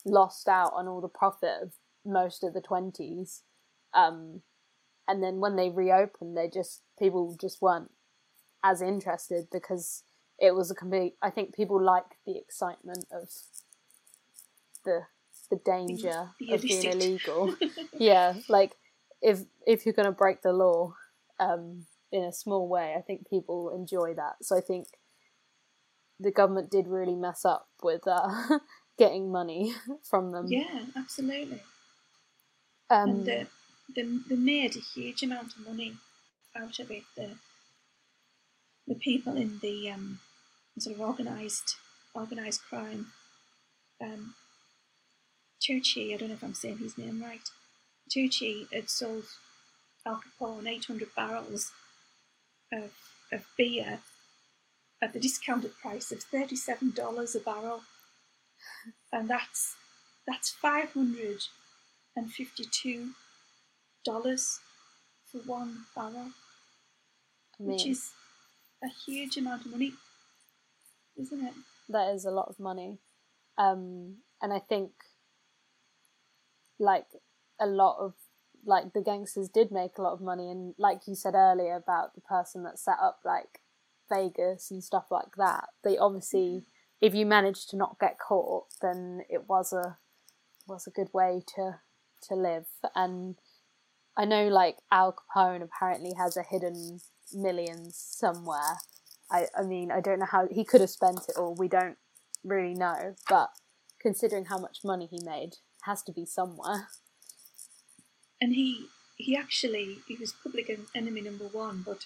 [0.06, 1.74] lost out on all the profit of
[2.06, 3.42] most of the 20s.
[3.94, 4.42] Um,
[5.08, 7.92] and then when they reopened, they just people just weren't
[8.64, 10.04] as interested because
[10.40, 11.16] it was a complete.
[11.22, 13.30] I think people liked the excitement of
[14.86, 15.02] the
[15.54, 17.56] the danger the, the of being illegal.
[18.00, 18.76] yeah, like
[19.22, 20.94] if if you're going to break the law
[21.40, 24.38] um, in a small way, I think people enjoy that.
[24.42, 24.88] So I think
[26.20, 28.60] the government did really mess up with uh,
[28.98, 29.74] getting money
[30.10, 30.48] from them.
[30.50, 31.62] Yeah, absolutely.
[32.90, 33.48] Um, and the,
[33.96, 35.94] they, they made a huge amount of money
[36.56, 37.04] out of it.
[37.16, 37.30] The
[38.88, 40.20] the people in the um,
[40.80, 41.78] sort of organised
[42.16, 43.08] organised crime.
[44.02, 44.34] Um,
[45.64, 47.50] Tucci, I don't know if I'm saying his name right.
[48.10, 49.24] Tucci had sold
[50.06, 51.72] Al Capone 800 barrels
[52.72, 52.92] of,
[53.32, 54.00] of beer
[55.02, 57.82] at the discounted price of $37 a barrel.
[59.12, 59.76] And that's
[60.26, 63.10] that's 552
[64.06, 64.60] dollars
[65.32, 66.32] for one barrel,
[67.60, 68.12] I mean, which is
[68.84, 69.94] a huge amount of money,
[71.18, 71.54] isn't it?
[71.90, 73.00] That is a lot of money,
[73.58, 74.92] um, and I think
[76.80, 77.08] like
[77.60, 78.14] a lot of
[78.66, 82.16] like the gangsters did make a lot of money, and like you said earlier about
[82.16, 83.60] the person that set up like
[84.10, 86.40] Vegas and stuff like that, they obviously.
[86.40, 86.68] Mm-hmm.
[87.02, 89.98] If you managed to not get caught, then it was a
[90.68, 91.80] was a good way to
[92.30, 93.36] to live and
[94.16, 97.00] I know like Al Capone apparently has a hidden
[97.34, 98.78] millions somewhere.
[99.32, 101.56] I, I mean, I don't know how he could have spent it all.
[101.56, 101.98] We don't
[102.44, 103.50] really know, but
[104.00, 106.88] considering how much money he made, has to be somewhere.
[108.42, 112.06] And he he actually he was public enemy number one, but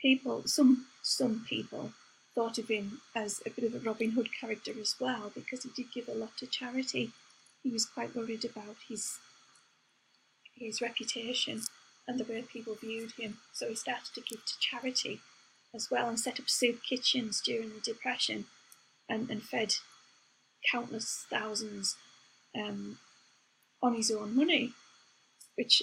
[0.00, 1.92] people some some people
[2.34, 5.70] thought of him as a bit of a Robin Hood character as well because he
[5.74, 7.12] did give a lot to charity.
[7.62, 9.18] He was quite worried about his
[10.54, 11.62] his reputation
[12.06, 13.38] and the way people viewed him.
[13.52, 15.20] So he started to give to charity
[15.74, 18.46] as well and set up soup kitchens during the Depression
[19.08, 19.74] and, and fed
[20.70, 21.96] countless thousands
[22.56, 22.98] um,
[23.82, 24.72] on his own money,
[25.56, 25.82] which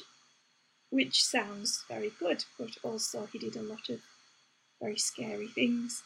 [0.90, 4.00] which sounds very good, but also he did a lot of
[4.82, 6.04] very scary things.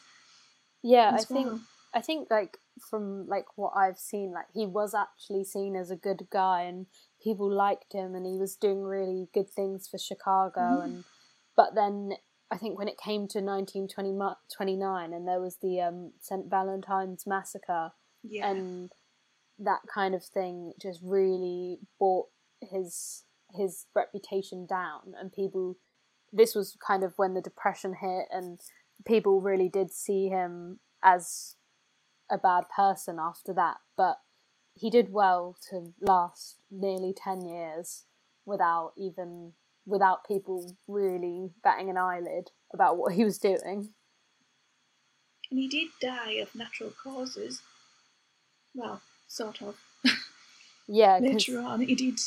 [0.82, 1.24] Yeah, I well.
[1.24, 1.60] think
[1.94, 2.58] I think like
[2.90, 6.86] from like what I've seen, like he was actually seen as a good guy and
[7.22, 10.84] people liked him and he was doing really good things for Chicago mm.
[10.84, 11.04] and
[11.56, 12.12] but then
[12.50, 16.48] I think when it came to 1929 and there was the um, St.
[16.48, 17.90] Valentine's massacre
[18.22, 18.50] yeah.
[18.50, 18.90] and
[19.58, 22.26] that kind of thing just really brought
[22.60, 25.76] his his reputation down and people
[26.32, 28.60] this was kind of when the depression hit and
[29.06, 31.56] people really did see him as
[32.30, 34.18] a bad person after that, but
[34.74, 38.04] he did well to last nearly 10 years
[38.44, 39.52] without even
[39.86, 43.90] without people really batting an eyelid about what he was doing.
[45.50, 47.62] And he did die of natural causes.
[48.74, 49.76] Well, sort of.
[50.88, 52.18] Yeah, later on he did,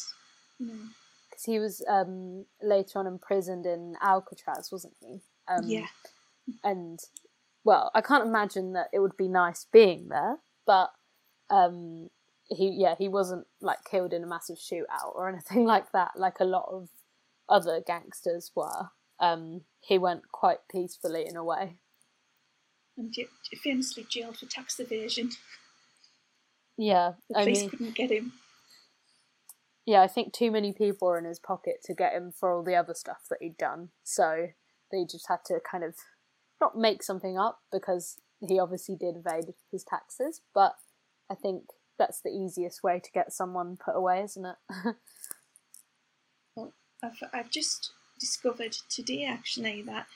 [0.60, 0.74] you know.
[1.30, 5.22] Because he was um, later on imprisoned in Alcatraz, wasn't he?
[5.48, 5.88] Um, yeah.
[6.64, 7.00] And
[7.64, 10.92] well, I can't imagine that it would be nice being there, but
[11.50, 12.10] um,
[12.48, 16.40] he yeah he wasn't like killed in a massive shootout or anything like that, like
[16.40, 16.90] a lot of
[17.50, 18.90] other gangsters were.
[19.20, 21.78] Um, he went quite peacefully in a way.
[22.98, 23.14] And
[23.64, 25.32] famously jailed for tax evasion.
[26.78, 28.34] Yeah, the I police mean, couldn't get him.
[29.86, 32.64] Yeah, I think too many people were in his pocket to get him for all
[32.64, 34.48] the other stuff that he'd done, so
[34.92, 35.96] they just had to kind of
[36.60, 40.76] not make something up because he obviously did evade his taxes, but
[41.30, 41.64] I think
[41.98, 44.56] that's the easiest way to get someone put away, isn't it?
[46.56, 50.08] well, I've, I've just discovered today actually that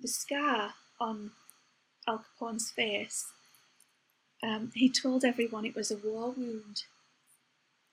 [0.00, 1.32] the scar on
[2.06, 3.26] Al Capone's face,
[4.42, 6.84] um, he told everyone it was a war wound,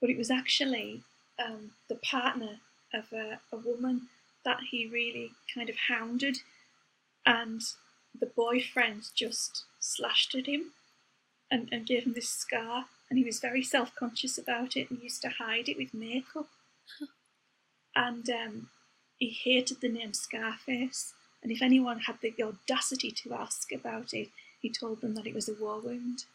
[0.02, 1.04] but it was actually
[1.44, 2.58] um, the partner
[2.94, 4.08] of a, a woman
[4.46, 6.40] that he really kind of hounded
[7.26, 7.62] and
[8.20, 10.72] the boyfriend just slashed at him
[11.52, 15.02] and, and gave him this scar, and he was very self conscious about it and
[15.02, 16.48] used to hide it with makeup.
[17.96, 18.70] and um,
[19.18, 24.30] he hated the name Scarface, and if anyone had the audacity to ask about it,
[24.62, 26.26] he told them that it was a war wound.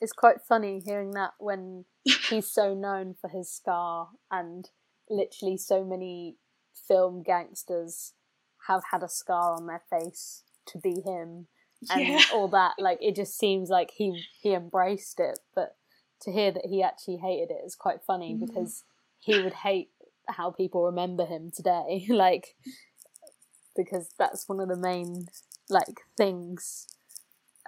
[0.00, 1.84] It's quite funny hearing that when
[2.28, 4.68] he's so known for his scar, and
[5.10, 6.36] literally so many
[6.86, 8.12] film gangsters
[8.68, 11.46] have had a scar on their face to be him
[11.90, 12.22] and yeah.
[12.32, 12.74] all that.
[12.78, 15.76] Like it just seems like he he embraced it, but
[16.22, 18.46] to hear that he actually hated it is quite funny mm.
[18.46, 18.84] because
[19.18, 19.90] he would hate
[20.28, 22.06] how people remember him today.
[22.10, 22.54] like
[23.76, 25.26] because that's one of the main
[25.70, 26.86] like things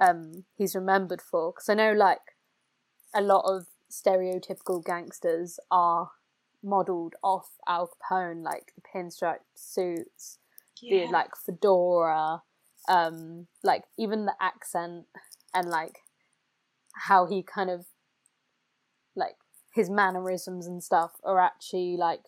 [0.01, 1.53] um he's remembered for.
[1.53, 2.37] Because I know like
[3.15, 6.11] a lot of stereotypical gangsters are
[6.63, 10.39] modelled off Al Capone, like the pinstripe suits,
[10.81, 11.07] yeah.
[11.07, 12.43] the like fedora,
[12.89, 15.07] um like even the accent
[15.55, 16.01] and like
[17.07, 17.87] how he kind of
[19.15, 19.37] like
[19.73, 22.23] his mannerisms and stuff are actually like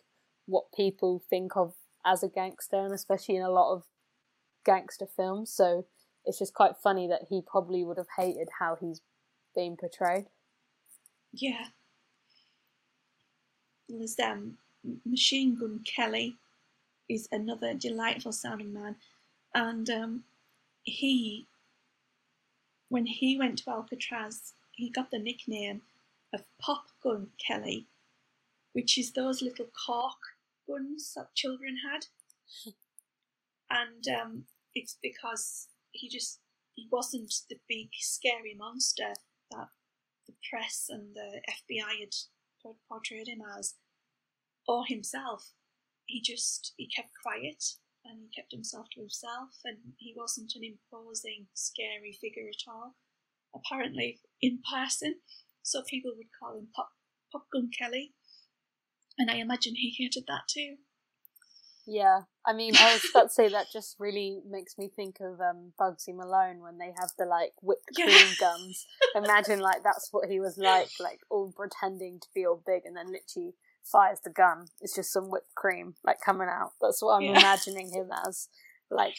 [0.47, 3.85] what people think of as a gangster and especially in a lot of
[4.65, 5.87] gangster films so
[6.25, 9.01] it's just quite funny that he probably would have hated how he's
[9.55, 10.27] being portrayed.
[11.33, 11.67] Yeah.
[13.89, 14.59] There's um
[15.05, 16.37] machine gun kelly
[17.09, 18.97] is another delightful sounding man.
[19.55, 20.25] And um
[20.83, 21.47] he,
[22.89, 25.83] when he went to Alcatraz, he got the nickname
[26.33, 27.87] of Pop Gun Kelly,
[28.73, 30.19] which is those little cork
[30.67, 32.07] guns that children had.
[33.71, 36.41] and um, it's because he just
[36.75, 39.15] he wasn't the big scary monster
[39.51, 39.69] that
[40.27, 43.75] the press and the FBI had portrayed him as,
[44.67, 45.53] or himself.
[46.07, 47.63] He just he kept quiet
[48.05, 52.97] and he kept himself to himself, and he wasn't an imposing, scary figure at all.
[53.55, 55.21] Apparently, in person,
[55.63, 56.91] so people would call him Pop
[57.33, 58.15] Popgun Kelly,
[59.19, 60.79] and I imagine he hated that too.
[61.87, 65.41] Yeah, I mean, I was about to say that just really makes me think of
[65.41, 68.35] um, Bugsy Malone when they have the like whipped cream yeah.
[68.39, 68.87] guns.
[69.17, 72.97] Imagine like that's what he was like, like all pretending to be all big, and
[72.97, 73.55] then literally
[73.85, 74.67] fires the gun.
[74.81, 76.73] It's just some whipped cream like coming out.
[76.81, 77.39] That's what I'm yeah.
[77.39, 78.49] imagining him as.
[78.91, 79.17] Like,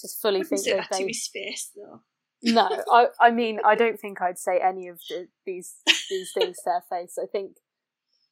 [0.00, 1.12] just fully think that, they.
[1.12, 2.00] space though.
[2.42, 5.74] no, I I mean I don't think I'd say any of the, these
[6.10, 7.18] these things to their face.
[7.20, 7.56] I think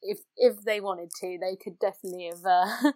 [0.04, 2.92] if if they wanted to, they could definitely have uh,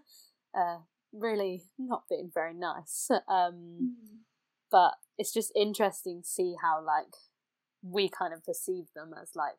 [0.59, 0.79] uh,
[1.13, 3.09] really not been very nice.
[3.11, 3.93] Um, mm.
[4.71, 7.15] But it's just interesting to see how like
[7.83, 9.57] we kind of perceive them as like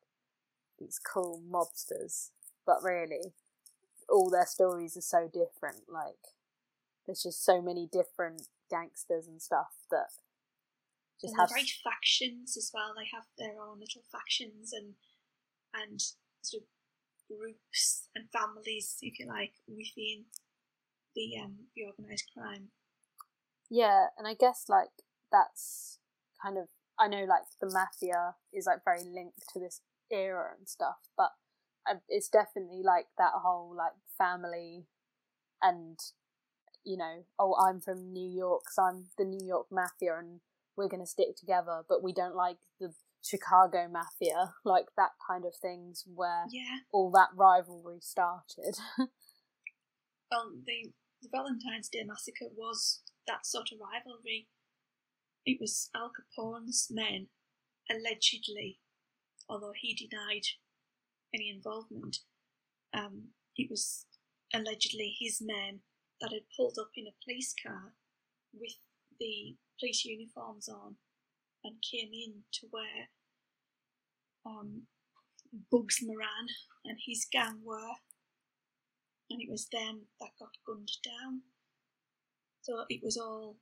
[0.80, 2.30] these cool mobsters,
[2.66, 3.34] but really,
[4.08, 5.84] all their stories are so different.
[5.92, 6.38] Like,
[7.06, 10.10] there's just so many different gangsters and stuff that
[11.20, 12.94] just and have very factions as well.
[12.96, 14.94] They have their own little factions and
[15.74, 16.00] and
[16.42, 16.68] sort of
[17.30, 20.26] groups and families, if you like, within
[21.16, 22.70] the um the organised crime.
[23.70, 24.90] Yeah, and I guess like
[25.32, 26.00] that's
[26.42, 26.68] kind of
[26.98, 31.32] I know like the mafia is like very linked to this era and stuff, but
[31.90, 34.86] uh, it's definitely like that whole like family
[35.62, 36.00] and
[36.84, 40.42] you know oh I'm from New York, so I'm the New York mafia, and
[40.76, 42.94] we're gonna stick together, but we don't like the
[43.24, 46.80] Chicago mafia, like that kind of things where Yeah.
[46.92, 48.76] all that rivalry started.
[50.32, 54.48] Well, the the Valentine's Day massacre was that sort of rivalry.
[55.46, 57.28] It was Al Capone's men,
[57.90, 58.80] allegedly,
[59.50, 60.46] although he denied
[61.34, 62.18] any involvement.
[62.94, 64.06] Um, it was
[64.54, 65.82] allegedly his men
[66.22, 67.96] that had pulled up in a police car
[68.54, 68.76] with
[69.20, 70.96] the police uniforms on
[71.64, 73.10] and came in to where
[74.46, 74.84] um,
[75.72, 76.48] Bugs Moran
[76.86, 77.96] and his gang were,
[79.30, 81.42] and it was them that got gunned down.
[82.62, 83.58] So it was all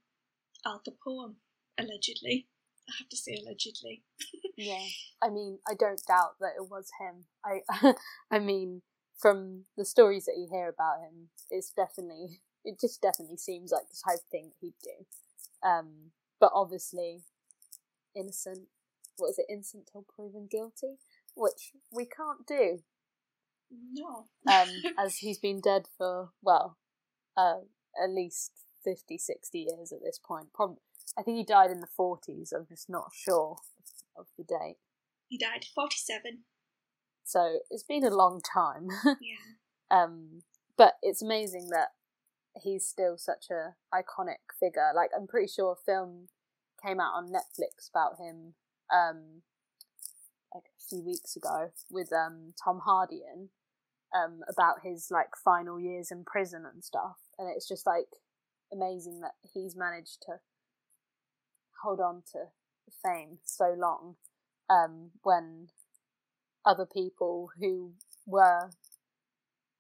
[0.66, 1.36] Al Capone,
[1.78, 2.48] allegedly.
[2.90, 4.04] I have to say allegedly.
[4.60, 4.86] Yeah,
[5.22, 7.26] I mean, I don't doubt that it was him.
[7.46, 7.94] I,
[8.32, 8.82] I mean,
[9.16, 13.88] from the stories that you hear about him, it's definitely, it just definitely seems like
[13.88, 15.68] the type of thing he'd do.
[15.68, 17.22] Um, but obviously,
[18.18, 18.68] innocent.
[19.18, 19.46] What is it?
[19.50, 20.98] Innocent till proven guilty,
[21.36, 22.80] which we can't do,
[23.94, 24.26] No.
[24.48, 26.78] um, as he's been dead for well,
[27.36, 27.62] uh,
[28.02, 28.52] at least
[28.84, 30.48] 50, 60 years at this point.
[30.54, 30.78] Probably,
[31.18, 32.54] I think he died in the forties.
[32.56, 33.58] I'm just not sure
[34.18, 34.78] of, of the date.
[35.28, 36.44] he died 47.
[37.24, 38.88] So it's been a long time.
[39.20, 40.04] Yeah.
[40.04, 40.42] um,
[40.78, 41.90] but it's amazing that
[42.62, 44.92] he's still such a iconic figure.
[44.96, 46.28] Like I'm pretty sure film
[46.86, 48.54] came out on Netflix about him
[48.94, 49.42] um,
[50.54, 53.50] like a few weeks ago with um, Tom Hardy in
[54.16, 57.18] um, about his like final years in prison and stuff.
[57.38, 58.08] And it's just like
[58.72, 60.40] amazing that he's managed to
[61.84, 62.46] hold on to
[63.04, 64.16] fame so long
[64.70, 65.68] um, when
[66.66, 67.94] other people who
[68.26, 68.70] were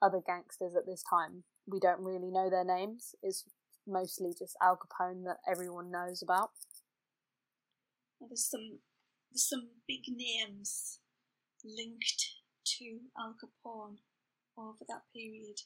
[0.01, 3.15] other gangsters at this time, we don't really know their names.
[3.23, 3.43] Is
[3.85, 6.51] mostly just Al Capone that everyone knows about.
[8.19, 8.79] There's some
[9.31, 10.99] there's some big names
[11.63, 12.35] linked
[12.77, 13.97] to Al Capone
[14.57, 15.61] over that period,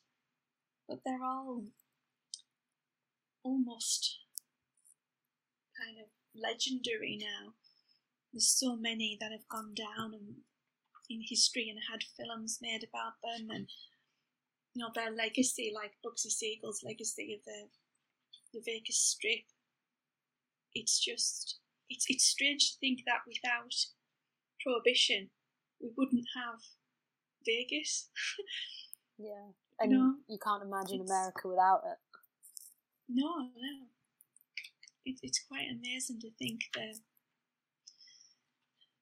[0.88, 1.66] but they're all
[3.44, 4.20] almost
[5.80, 7.54] kind of legendary now.
[8.32, 10.36] There's so many that have gone down and
[11.10, 13.68] in history and had films made about them, and
[14.74, 17.70] you know their legacy, like Bugsy Siegel's legacy of the
[18.54, 19.46] the Vegas Strip.
[20.74, 21.61] It's just
[21.92, 23.74] it's it's strange to think that without
[24.64, 25.30] prohibition
[25.82, 26.60] we wouldn't have
[27.46, 28.10] Vegas.
[29.24, 32.00] Yeah, and know, you can't imagine America without it.
[33.08, 33.86] no, no.
[35.06, 36.98] It, it's quite amazing to think the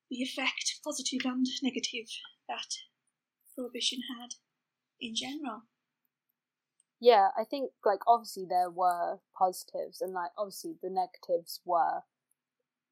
[0.09, 2.07] the effect, positive and negative,
[2.49, 2.67] that
[3.55, 4.31] prohibition had
[4.99, 5.61] in general.
[6.99, 12.01] Yeah, I think like obviously there were positives and like obviously the negatives were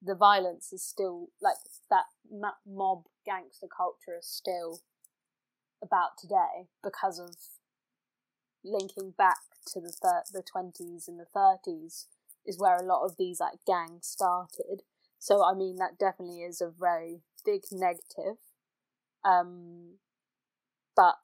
[0.01, 1.57] the violence is still like
[1.89, 2.05] that
[2.65, 4.79] mob gangster culture is still
[5.81, 7.35] about today because of
[8.63, 12.07] linking back to the thir- the 20s and the 30s
[12.45, 14.83] is where a lot of these like gangs started.
[15.19, 18.37] So I mean that definitely is a very big negative.
[19.23, 19.95] Um
[20.95, 21.15] but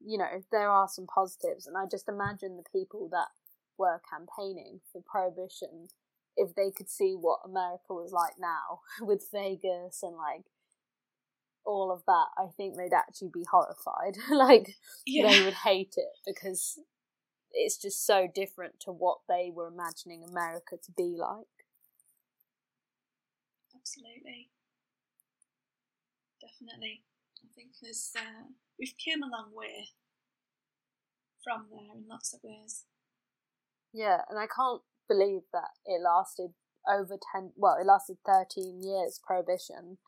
[0.00, 3.28] you know, there are some positives and I just imagine the people that
[3.76, 5.88] were campaigning for prohibition
[6.38, 10.44] if they could see what America was like now with Vegas and like
[11.66, 14.16] all of that, I think they'd actually be horrified.
[14.30, 14.76] like
[15.06, 16.78] they would hate it because
[17.52, 21.46] it's just so different to what they were imagining America to be like.
[23.88, 24.50] absolutely,
[26.40, 27.02] definitely.
[27.42, 29.88] I think there's uh, we've came a long way
[31.42, 32.84] from there in lots of ways.
[33.92, 36.54] Yeah, and I can't believe that it lasted
[36.88, 39.98] over 10 well, it lasted 13 years prohibition.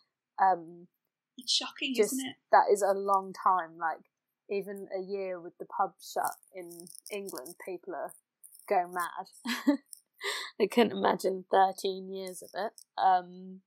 [0.41, 0.89] Um
[1.37, 2.37] It's shocking, just isn't it?
[2.53, 4.05] that is a long time like
[4.49, 8.13] even a year with the pub shut in England people are
[8.69, 9.27] going mad.
[10.61, 12.73] I couldn't imagine 13 years of it.
[12.97, 13.63] Um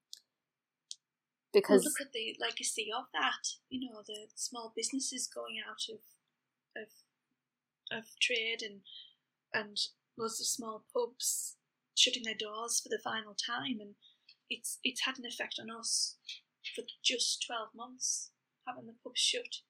[1.53, 3.43] Well, because look at the legacy of that.
[3.69, 6.01] You know, the small businesses going out of
[6.75, 6.89] of
[7.91, 8.81] of trade and
[9.53, 9.77] and
[10.17, 11.57] lots of small pubs
[11.95, 13.95] shutting their doors for the final time, and
[14.49, 16.17] it's it's had an effect on us
[16.75, 18.31] for just twelve months,
[18.67, 19.61] having the pubs shut,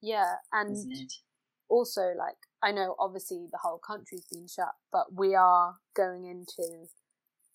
[0.00, 1.12] Yeah, and isn't it?
[1.68, 6.88] also like I know obviously the whole country's been shut, but we are going into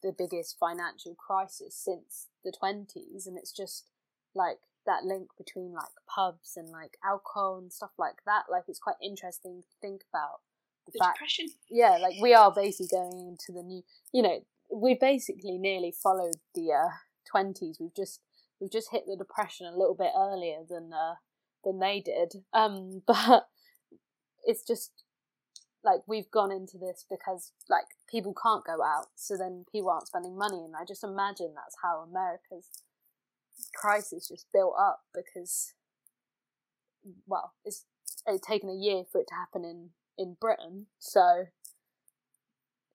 [0.02, 3.90] the biggest financial crisis since the twenties, and it's just
[4.36, 8.44] like that link between like pubs and like alcohol and stuff like that.
[8.50, 10.40] Like it's quite interesting to think about
[10.94, 11.18] the, fact.
[11.18, 11.48] depression.
[11.70, 13.84] Yeah, like we are basically going into the new.
[14.14, 14.40] You know,
[14.74, 16.90] we basically nearly followed the uh,
[17.30, 17.78] twenties.
[17.80, 18.22] we've just
[18.60, 21.16] we've just hit the depression a little bit earlier than uh,
[21.64, 22.44] than they did.
[22.54, 23.48] Um, but
[24.44, 24.92] it's just
[25.84, 30.08] like we've gone into this because like people can't go out, so then people aren't
[30.08, 32.84] spending money, and I just imagine that's how America's
[33.76, 35.74] crisis just built up because
[37.28, 37.86] well, it's
[38.28, 39.90] it's taken a year for it to happen in
[40.20, 41.46] in Britain, so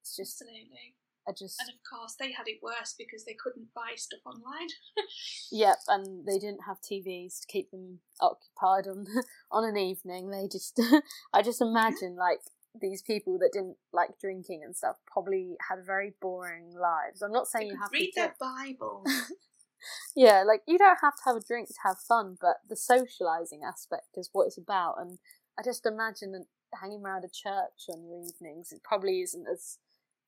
[0.01, 0.95] it's just Absolutely.
[1.27, 4.69] I just And of course, they had it worse because they couldn't buy stuff online.
[5.51, 9.05] Yep, and they didn't have TVs to keep them occupied on
[9.51, 10.29] on an evening.
[10.29, 10.79] They just,
[11.33, 12.39] I just imagine like
[12.79, 17.21] these people that didn't like drinking and stuff probably had very boring lives.
[17.21, 18.77] I'm not saying They you have read to their drink.
[18.79, 19.31] Bibles.
[20.15, 23.61] Yeah, like you don't have to have a drink to have fun, but the socializing
[23.63, 24.95] aspect is what it's about.
[24.99, 25.19] And
[25.59, 26.45] I just imagine that
[26.81, 28.71] hanging around a church on your evenings.
[28.71, 29.77] It probably isn't as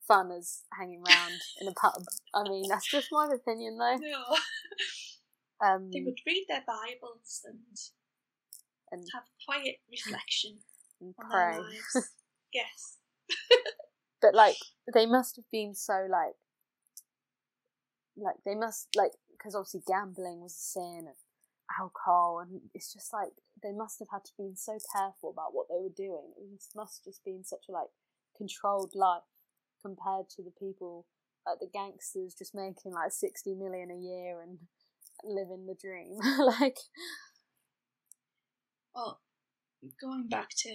[0.07, 2.03] fun as hanging around in a pub.
[2.33, 3.97] I mean, that's just my opinion, though.
[3.97, 4.23] no.
[5.59, 7.57] Um, They would read their Bibles and
[8.91, 10.59] and, have quiet reflection
[11.01, 11.57] and pray.
[12.53, 12.97] yes.
[14.21, 14.55] but like
[14.93, 16.35] they must have been so like
[18.15, 21.15] like they must like because obviously gambling was a sin and
[21.79, 23.33] alcohol and it's just like
[23.63, 26.33] they must have had to been so careful about what they were doing.
[26.37, 27.89] It must just been such a like
[28.35, 29.23] controlled life
[29.81, 31.05] compared to the people
[31.45, 34.59] like the gangsters just making like 60 million a year and
[35.23, 36.17] living the dream.
[36.59, 36.77] Like
[38.93, 39.21] Well,
[40.01, 40.69] going back to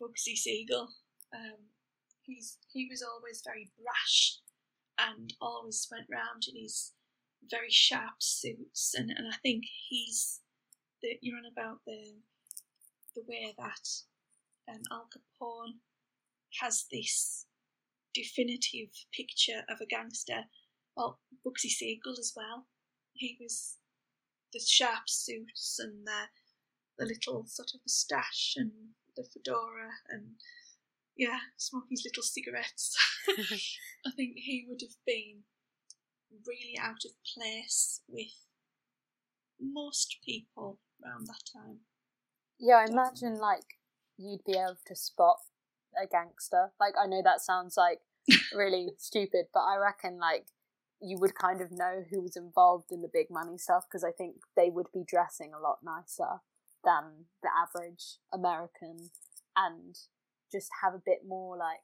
[0.00, 0.88] Bugsy Siegel,
[1.34, 1.68] um,
[2.22, 4.38] he's he was always very brash
[4.98, 6.92] and always went round in his
[7.50, 10.40] very sharp suits, and, and I think he's
[11.04, 12.16] the you're on about the
[13.14, 13.88] the way that
[14.68, 15.78] um, Al Capone
[16.60, 17.46] has this
[18.14, 20.44] definitive picture of a gangster.
[20.96, 22.66] Well, Bugsy Siegel as well.
[23.12, 23.76] He was
[24.52, 26.28] the sharp suits and the
[26.98, 28.70] the little sort of moustache and
[29.16, 30.36] the fedora and
[31.16, 32.96] yeah, smoking his little cigarettes.
[33.28, 35.42] I think he would have been
[36.46, 38.46] really out of place with
[39.60, 41.78] most people around that time.
[42.58, 43.78] Yeah, I imagine like
[44.16, 45.38] you'd be able to spot
[46.00, 46.70] a gangster.
[46.80, 48.00] Like I know that sounds like
[48.54, 50.46] really stupid, but I reckon like
[51.00, 54.10] you would kind of know who was involved in the big money stuff because I
[54.10, 56.40] think they would be dressing a lot nicer
[56.84, 59.10] than the average American
[59.56, 59.96] and
[60.50, 61.80] just have a bit more like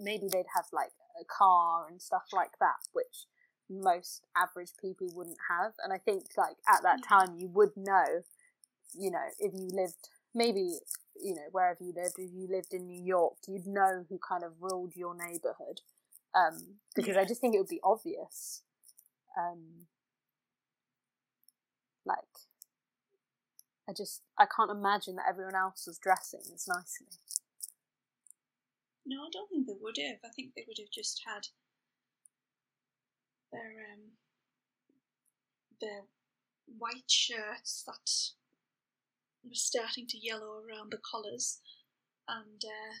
[0.00, 3.26] maybe they'd have like a car and stuff like that which
[3.72, 8.22] most average people wouldn't have and I think like at that time you would know
[8.98, 10.78] you know, if you lived maybe,
[11.20, 14.44] you know, wherever you lived, if you lived in New York, you'd know who kind
[14.44, 15.80] of ruled your neighborhood.
[16.34, 18.62] Um, because I just think it would be obvious.
[19.38, 19.86] Um,
[22.06, 22.18] like,
[23.88, 27.18] I just, I can't imagine that everyone else was dressing as nicely.
[29.04, 30.18] No, I don't think they would have.
[30.24, 31.48] I think they would have just had
[33.52, 34.16] their um
[35.80, 36.02] their
[36.66, 38.08] white shirts that
[39.44, 41.60] were starting to yellow around the collars,
[42.28, 42.94] and uh,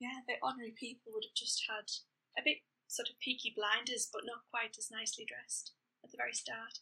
[0.00, 1.90] yeah, the ordinary people would have just had
[2.38, 5.72] a bit sort of peaky blinders, but not quite as nicely dressed
[6.02, 6.78] at the very start.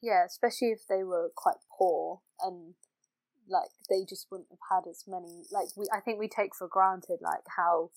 [0.00, 2.74] Yeah, especially if they were quite poor and
[3.48, 6.68] like they just wouldn't have had as many like we I think we take for
[6.68, 7.90] granted like how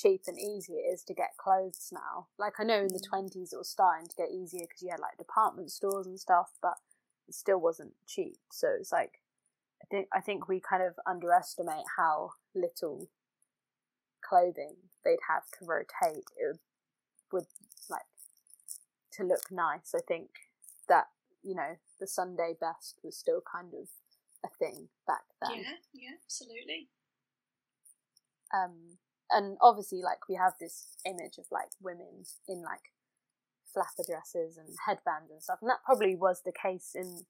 [0.00, 2.28] cheap and easy it is to get clothes now.
[2.38, 3.08] Like I know in the Mm.
[3.08, 6.52] twenties it was starting to get easier because you had like department stores and stuff,
[6.62, 6.78] but
[7.28, 8.38] it still wasn't cheap.
[8.50, 9.20] So it's like
[9.82, 13.08] I think I think we kind of underestimate how little
[14.22, 16.24] clothing they'd have to rotate.
[16.36, 16.58] It would,
[17.32, 17.46] would
[17.88, 18.06] like
[19.12, 19.94] to look nice.
[19.94, 20.30] I think
[20.88, 21.08] that
[21.42, 23.88] you know the Sunday best was still kind of
[24.44, 25.60] a thing back then.
[25.62, 26.88] Yeah, yeah, absolutely.
[28.52, 28.98] Um,
[29.32, 32.92] and obviously, like we have this image of like women in like
[33.72, 37.26] flapper dresses and headbands and stuff, and that probably was the case in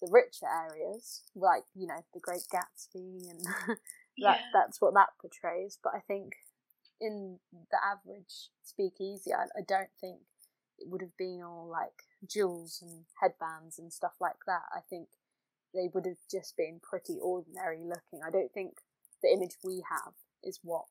[0.00, 3.78] the richer areas, like you know the Great Gatsby, and that
[4.18, 4.38] Yeah.
[4.52, 5.78] that's what that portrays.
[5.82, 6.34] But I think
[7.00, 7.38] in
[7.70, 10.20] the average speakeasy, I, I don't think
[10.78, 14.62] it would have been all like jewels and headbands and stuff like that.
[14.74, 15.08] I think
[15.74, 18.20] they would have just been pretty ordinary looking.
[18.26, 18.78] I don't think
[19.22, 20.84] the image we have is what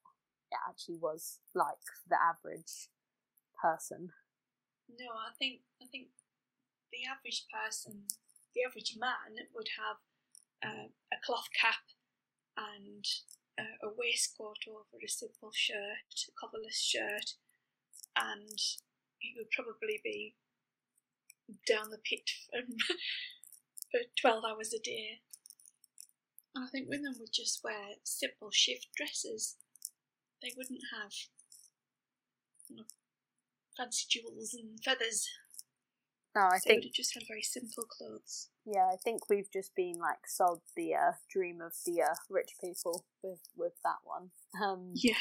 [0.67, 2.89] actually was like the average
[3.61, 4.11] person.
[4.89, 6.07] No, I think I think
[6.91, 8.05] the average person,
[8.53, 9.97] the average man, would have
[10.63, 11.81] uh, a cloth cap
[12.57, 13.05] and
[13.57, 17.33] uh, a waistcoat over a simple shirt, a collarless shirt,
[18.15, 18.59] and
[19.19, 20.35] he would probably be
[21.67, 22.61] down the pit for,
[23.91, 25.21] for 12 hours a day.
[26.55, 29.57] And I think women would just wear simple shift dresses.
[30.43, 31.11] They wouldn't have
[32.69, 32.83] you know,
[33.77, 35.27] fancy jewels and feathers.
[36.35, 38.49] No, I so think they would have just had very simple clothes.
[38.65, 42.51] yeah, I think we've just been like sold the uh, dream of the uh, rich
[42.59, 44.31] people with with that one.
[44.61, 45.15] Um, Yeah.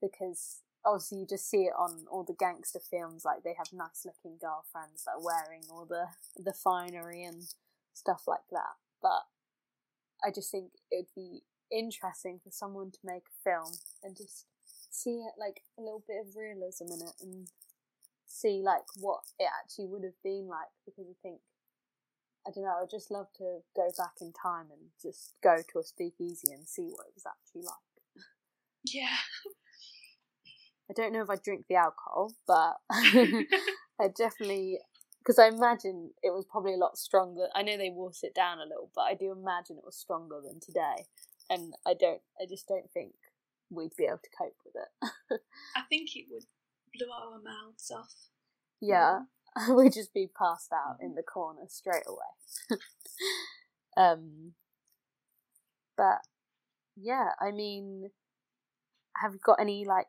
[0.00, 4.04] because obviously you just see it on all the gangster films like they have nice
[4.04, 7.42] looking girlfriends that are wearing all the the finery and
[7.94, 9.22] stuff like that but
[10.22, 11.42] i just think it would be
[11.72, 14.46] interesting for someone to make a film and just
[14.90, 17.48] see it like a little bit of realism in it and
[18.26, 21.40] see like what it actually would have been like because i think
[22.46, 25.78] i don't know i'd just love to go back in time and just go to
[25.78, 27.84] a speakeasy and see what it was actually like
[28.84, 29.16] Yeah.
[30.90, 34.78] I don't know if I'd drink the alcohol, but I definitely
[35.18, 37.48] because I imagine it was probably a lot stronger.
[37.54, 40.40] I know they watered it down a little, but I do imagine it was stronger
[40.44, 41.06] than today,
[41.50, 42.20] and I don't.
[42.40, 43.12] I just don't think
[43.70, 45.40] we'd be able to cope with it.
[45.76, 46.44] I think it would
[46.98, 48.14] blow our mouths off.
[48.80, 49.20] yeah,
[49.74, 52.80] we'd just be passed out in the corner straight away.
[53.96, 54.52] um,
[55.96, 56.20] but
[56.96, 58.10] yeah, I mean,
[59.16, 60.06] have you got any like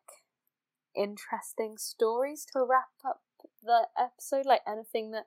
[0.96, 3.22] interesting stories to wrap up
[3.64, 4.46] the episode?
[4.46, 5.26] Like anything that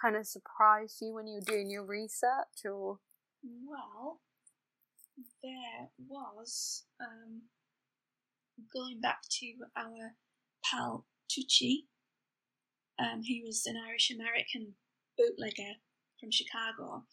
[0.00, 2.98] kind of surprised you when you were doing your research, or
[3.42, 4.20] Well,
[5.46, 7.42] there was um,
[8.72, 10.14] going back to our
[10.64, 11.84] pal Tucci.
[12.98, 14.74] Um, he was an Irish American
[15.16, 15.74] bootlegger
[16.18, 17.04] from Chicago,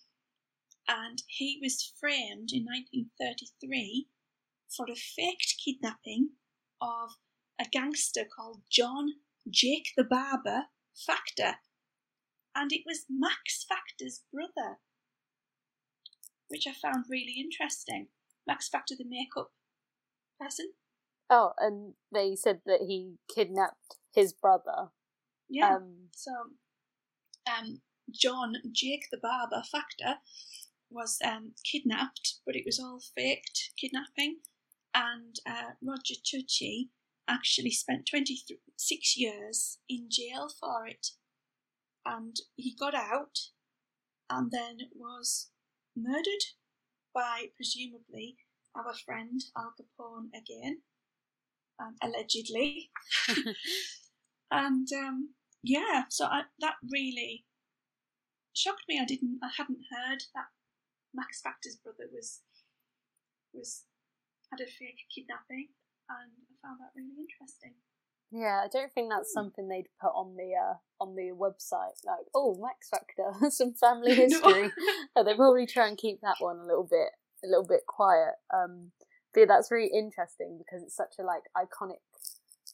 [0.88, 4.08] and he was framed in 1933
[4.76, 6.30] for a faked kidnapping
[6.82, 7.12] of
[7.60, 9.10] a gangster called John
[9.50, 10.64] Jake the Barber
[10.96, 11.58] Factor,
[12.56, 14.80] and it was Max Factor's brother
[16.54, 18.10] which I found really interesting.
[18.48, 19.52] Max Factor, the makeup
[20.40, 20.72] person.
[21.30, 24.90] oh, and they said that he kidnapped his brother.
[25.50, 25.76] Yeah.
[25.76, 26.32] Um, so,
[27.48, 27.82] um,
[28.12, 30.20] John Jake the Barber Factor
[30.90, 34.38] was um, kidnapped, but it was all faked kidnapping.
[34.94, 36.90] And uh, Roger Tucci
[37.28, 41.08] actually spent 26 years in jail for it.
[42.06, 43.40] And he got out
[44.30, 45.50] and then was
[45.96, 46.44] murdered
[47.14, 48.38] by presumably
[48.76, 50.82] our friend Al Capone again,
[51.80, 52.90] um, allegedly.
[54.52, 57.46] and um, yeah, so I, that really
[58.54, 59.00] shocked me.
[59.02, 60.48] I didn't, I hadn't heard that
[61.14, 62.42] Max Factor's brother was
[63.54, 63.84] was
[64.52, 65.70] had a fake kidnapping,
[66.10, 67.74] and I found that really interesting.
[68.36, 71.94] Yeah, I don't think that's something they'd put on the uh, on the website.
[72.04, 74.72] Like, oh, Max Factor, some family history.
[75.16, 75.24] no.
[75.24, 77.10] They probably try and keep that one a little bit
[77.44, 78.34] a little bit quiet.
[78.54, 78.92] Um,
[79.34, 82.02] but yeah, that's really interesting because it's such a like iconic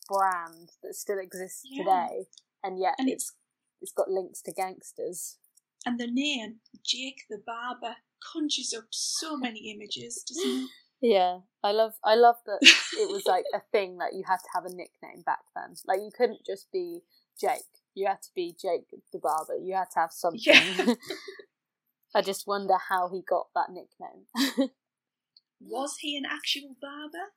[0.08, 1.84] brand that still exists Yeah.
[1.84, 2.26] today,
[2.64, 3.34] and yet And it's
[3.82, 5.38] it's got links to gangsters.
[5.86, 7.96] And the name Jake the Barber
[8.34, 10.70] conjures up so many images, doesn't it?
[11.02, 14.50] Yeah, I love I love that it was like a thing that you had to
[14.54, 15.76] have a nickname back then.
[15.88, 17.02] Like you couldn't just be
[17.40, 17.64] Jake.
[17.96, 19.56] You had to be Jake the barber.
[19.62, 20.42] You had to have something.
[20.44, 20.94] Yeah.
[22.16, 24.70] I just wonder how he got that nickname.
[25.62, 27.32] Was he an actual barber?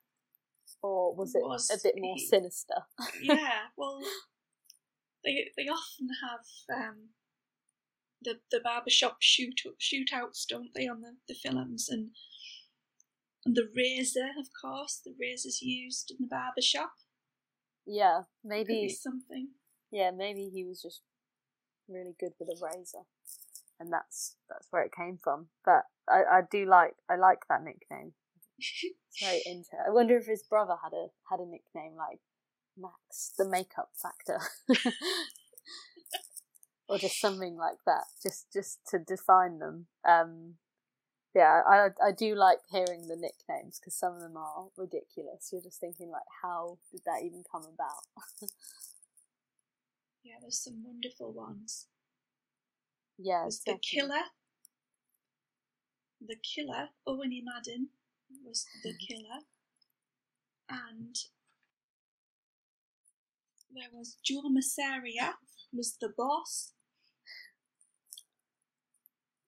[0.82, 2.74] or was it Was a bit more he- sinister?
[3.22, 4.00] yeah, well,
[5.24, 6.96] they they often have um,
[8.22, 12.10] the the barbershop shoot shootouts, don't they, on the, the films and
[13.44, 16.92] and the razor, of course, the razors used in the barbershop.
[17.86, 19.48] Yeah, Could be maybe something.
[19.90, 21.02] yeah, maybe he was just
[21.88, 23.04] really good with a razor.
[23.80, 25.48] And that's that's where it came from.
[25.64, 28.12] But I, I do like I like that nickname.
[28.58, 29.80] It's very interesting.
[29.84, 32.20] I wonder if his brother had a had a nickname like
[32.78, 34.38] Max, the makeup factor,
[36.88, 39.86] or just something like that, just just to define them.
[40.08, 40.54] Um,
[41.34, 45.50] yeah, I I do like hearing the nicknames because some of them are ridiculous.
[45.52, 48.04] You're just thinking like, how did that even come about?
[50.24, 51.86] Yeah, there's some wonderful ones.
[53.18, 54.00] Yeah, There's the definitely.
[54.00, 54.22] killer.
[56.20, 57.42] The killer, Owen E.
[57.44, 57.88] Madden,
[58.44, 59.40] was the killer.
[60.68, 61.16] And
[63.74, 65.34] there was Joe Masseria,
[65.72, 66.72] was the boss.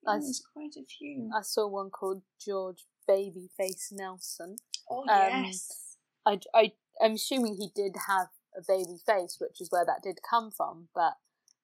[0.06, 1.30] I there's quite a few.
[1.36, 4.56] I saw one called George Babyface Nelson.
[4.90, 5.96] oh, um, yes.
[6.26, 10.20] I, I, I'm assuming he did have a baby face, which is where that did
[10.28, 11.14] come from, but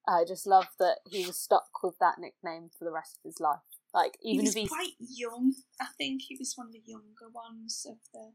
[0.07, 3.39] I just love that he was stuck with that nickname for the rest of his
[3.39, 3.59] life.
[3.93, 4.69] Like, He was if he's.
[4.69, 5.53] quite young.
[5.79, 8.31] I think he was one of the younger ones of the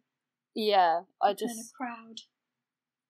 [0.54, 1.74] Yeah, I kind of just.
[1.74, 2.20] crowd.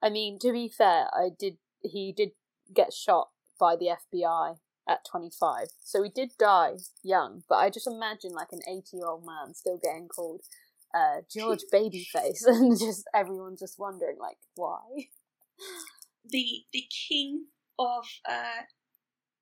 [0.03, 1.57] I mean, to be fair, I did.
[1.83, 2.31] He did
[2.75, 3.29] get shot
[3.59, 4.59] by the FBI
[4.89, 7.43] at 25, so he did die young.
[7.49, 10.43] But I just imagine like an 80 year old man still getting called
[10.95, 15.09] uh, George Babyface, and just everyone just wondering like why.
[16.25, 17.47] the the king
[17.79, 18.65] of uh,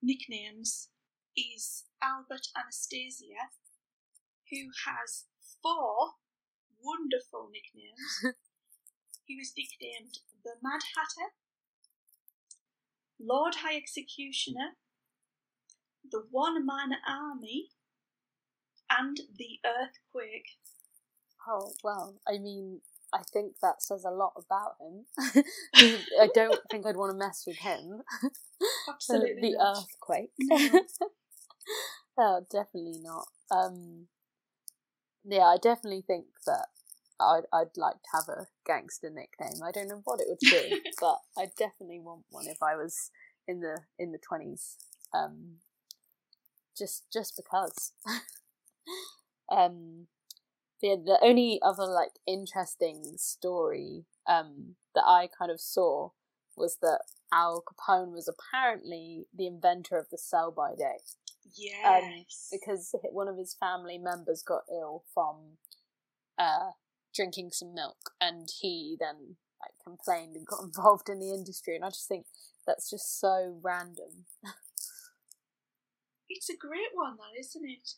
[0.03, 0.89] nicknames
[1.37, 3.51] is Albert Anastasia,
[4.51, 5.25] who has
[5.63, 6.15] four
[6.83, 8.37] wonderful nicknames.
[9.25, 11.33] he was nicknamed the Mad Hatter,
[13.19, 14.77] Lord High Executioner,
[16.11, 17.69] the One Man Army,
[18.91, 20.59] and the Earthquake.
[21.47, 22.81] Oh well, I mean,
[23.13, 25.45] I think that says a lot about him.
[26.21, 28.03] I don't think I'd want to mess with him.
[28.89, 29.79] Absolutely the not.
[29.79, 30.31] earthquake.
[30.39, 30.81] No.
[32.19, 33.27] oh, definitely not.
[33.51, 34.07] Um,
[35.25, 36.67] yeah, I definitely think that
[37.21, 39.63] I'd I'd like to have a gangster nickname.
[39.63, 43.11] I don't know what it would be, but I definitely want one if I was
[43.47, 44.77] in the in the twenties.
[45.13, 45.59] Um,
[46.77, 47.93] just just because.
[49.51, 50.07] um,
[50.81, 56.11] the the only other like interesting story um that I kind of saw
[56.57, 57.01] was that
[57.33, 61.15] Al Capone was apparently the inventor of the sell by date
[61.57, 62.49] Yes.
[62.51, 65.59] because one of his family members got ill from
[66.39, 66.71] uh,
[67.15, 71.77] drinking some milk, and he then like complained and got involved in the industry.
[71.77, 72.27] And I just think
[72.67, 74.27] that's just so random.
[76.47, 77.91] it's a great one, that isn't it?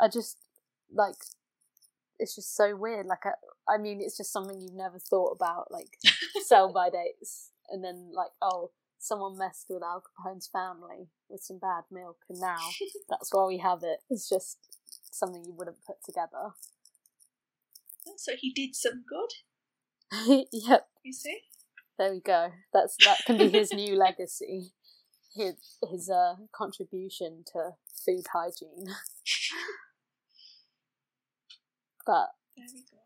[0.00, 0.38] I just
[0.92, 1.16] like
[2.18, 3.06] it's just so weird.
[3.06, 5.98] Like I, I mean, it's just something you've never thought about, like
[6.44, 8.72] sell by dates, and then like oh.
[8.98, 12.56] Someone messed with Al Capone's family with some bad milk, and now
[13.10, 13.98] that's why we have it.
[14.08, 14.58] It's just
[15.12, 16.54] something you wouldn't put together.
[18.08, 21.40] Oh, so he did some good, yep, you see?
[21.98, 22.52] there we go.
[22.72, 24.72] That's that can be his new legacy.
[25.36, 25.54] His
[25.90, 27.72] his uh contribution to
[28.04, 28.86] food hygiene.
[32.06, 32.30] but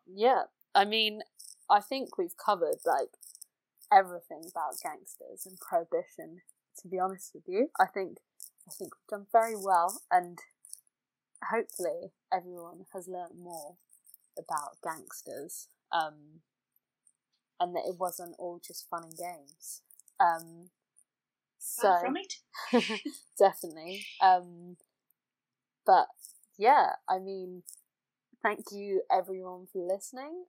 [0.07, 0.43] yeah,
[0.75, 1.23] I mean,
[1.69, 3.11] I think we've covered like
[3.93, 6.43] everything about gangsters and prohibition.
[6.83, 8.19] To be honest with you, I think
[8.67, 10.39] I think we've done very well, and
[11.51, 13.77] hopefully everyone has learnt more
[14.39, 15.69] about gangsters.
[15.93, 16.41] Um,
[17.61, 19.83] and that it wasn't all just fun and games.
[20.19, 20.71] Um,
[21.61, 22.35] so from it.
[23.39, 24.05] definitely.
[24.21, 24.77] Um,
[25.87, 26.09] but
[26.59, 27.63] yeah, I mean,
[28.43, 30.45] thank you everyone for listening.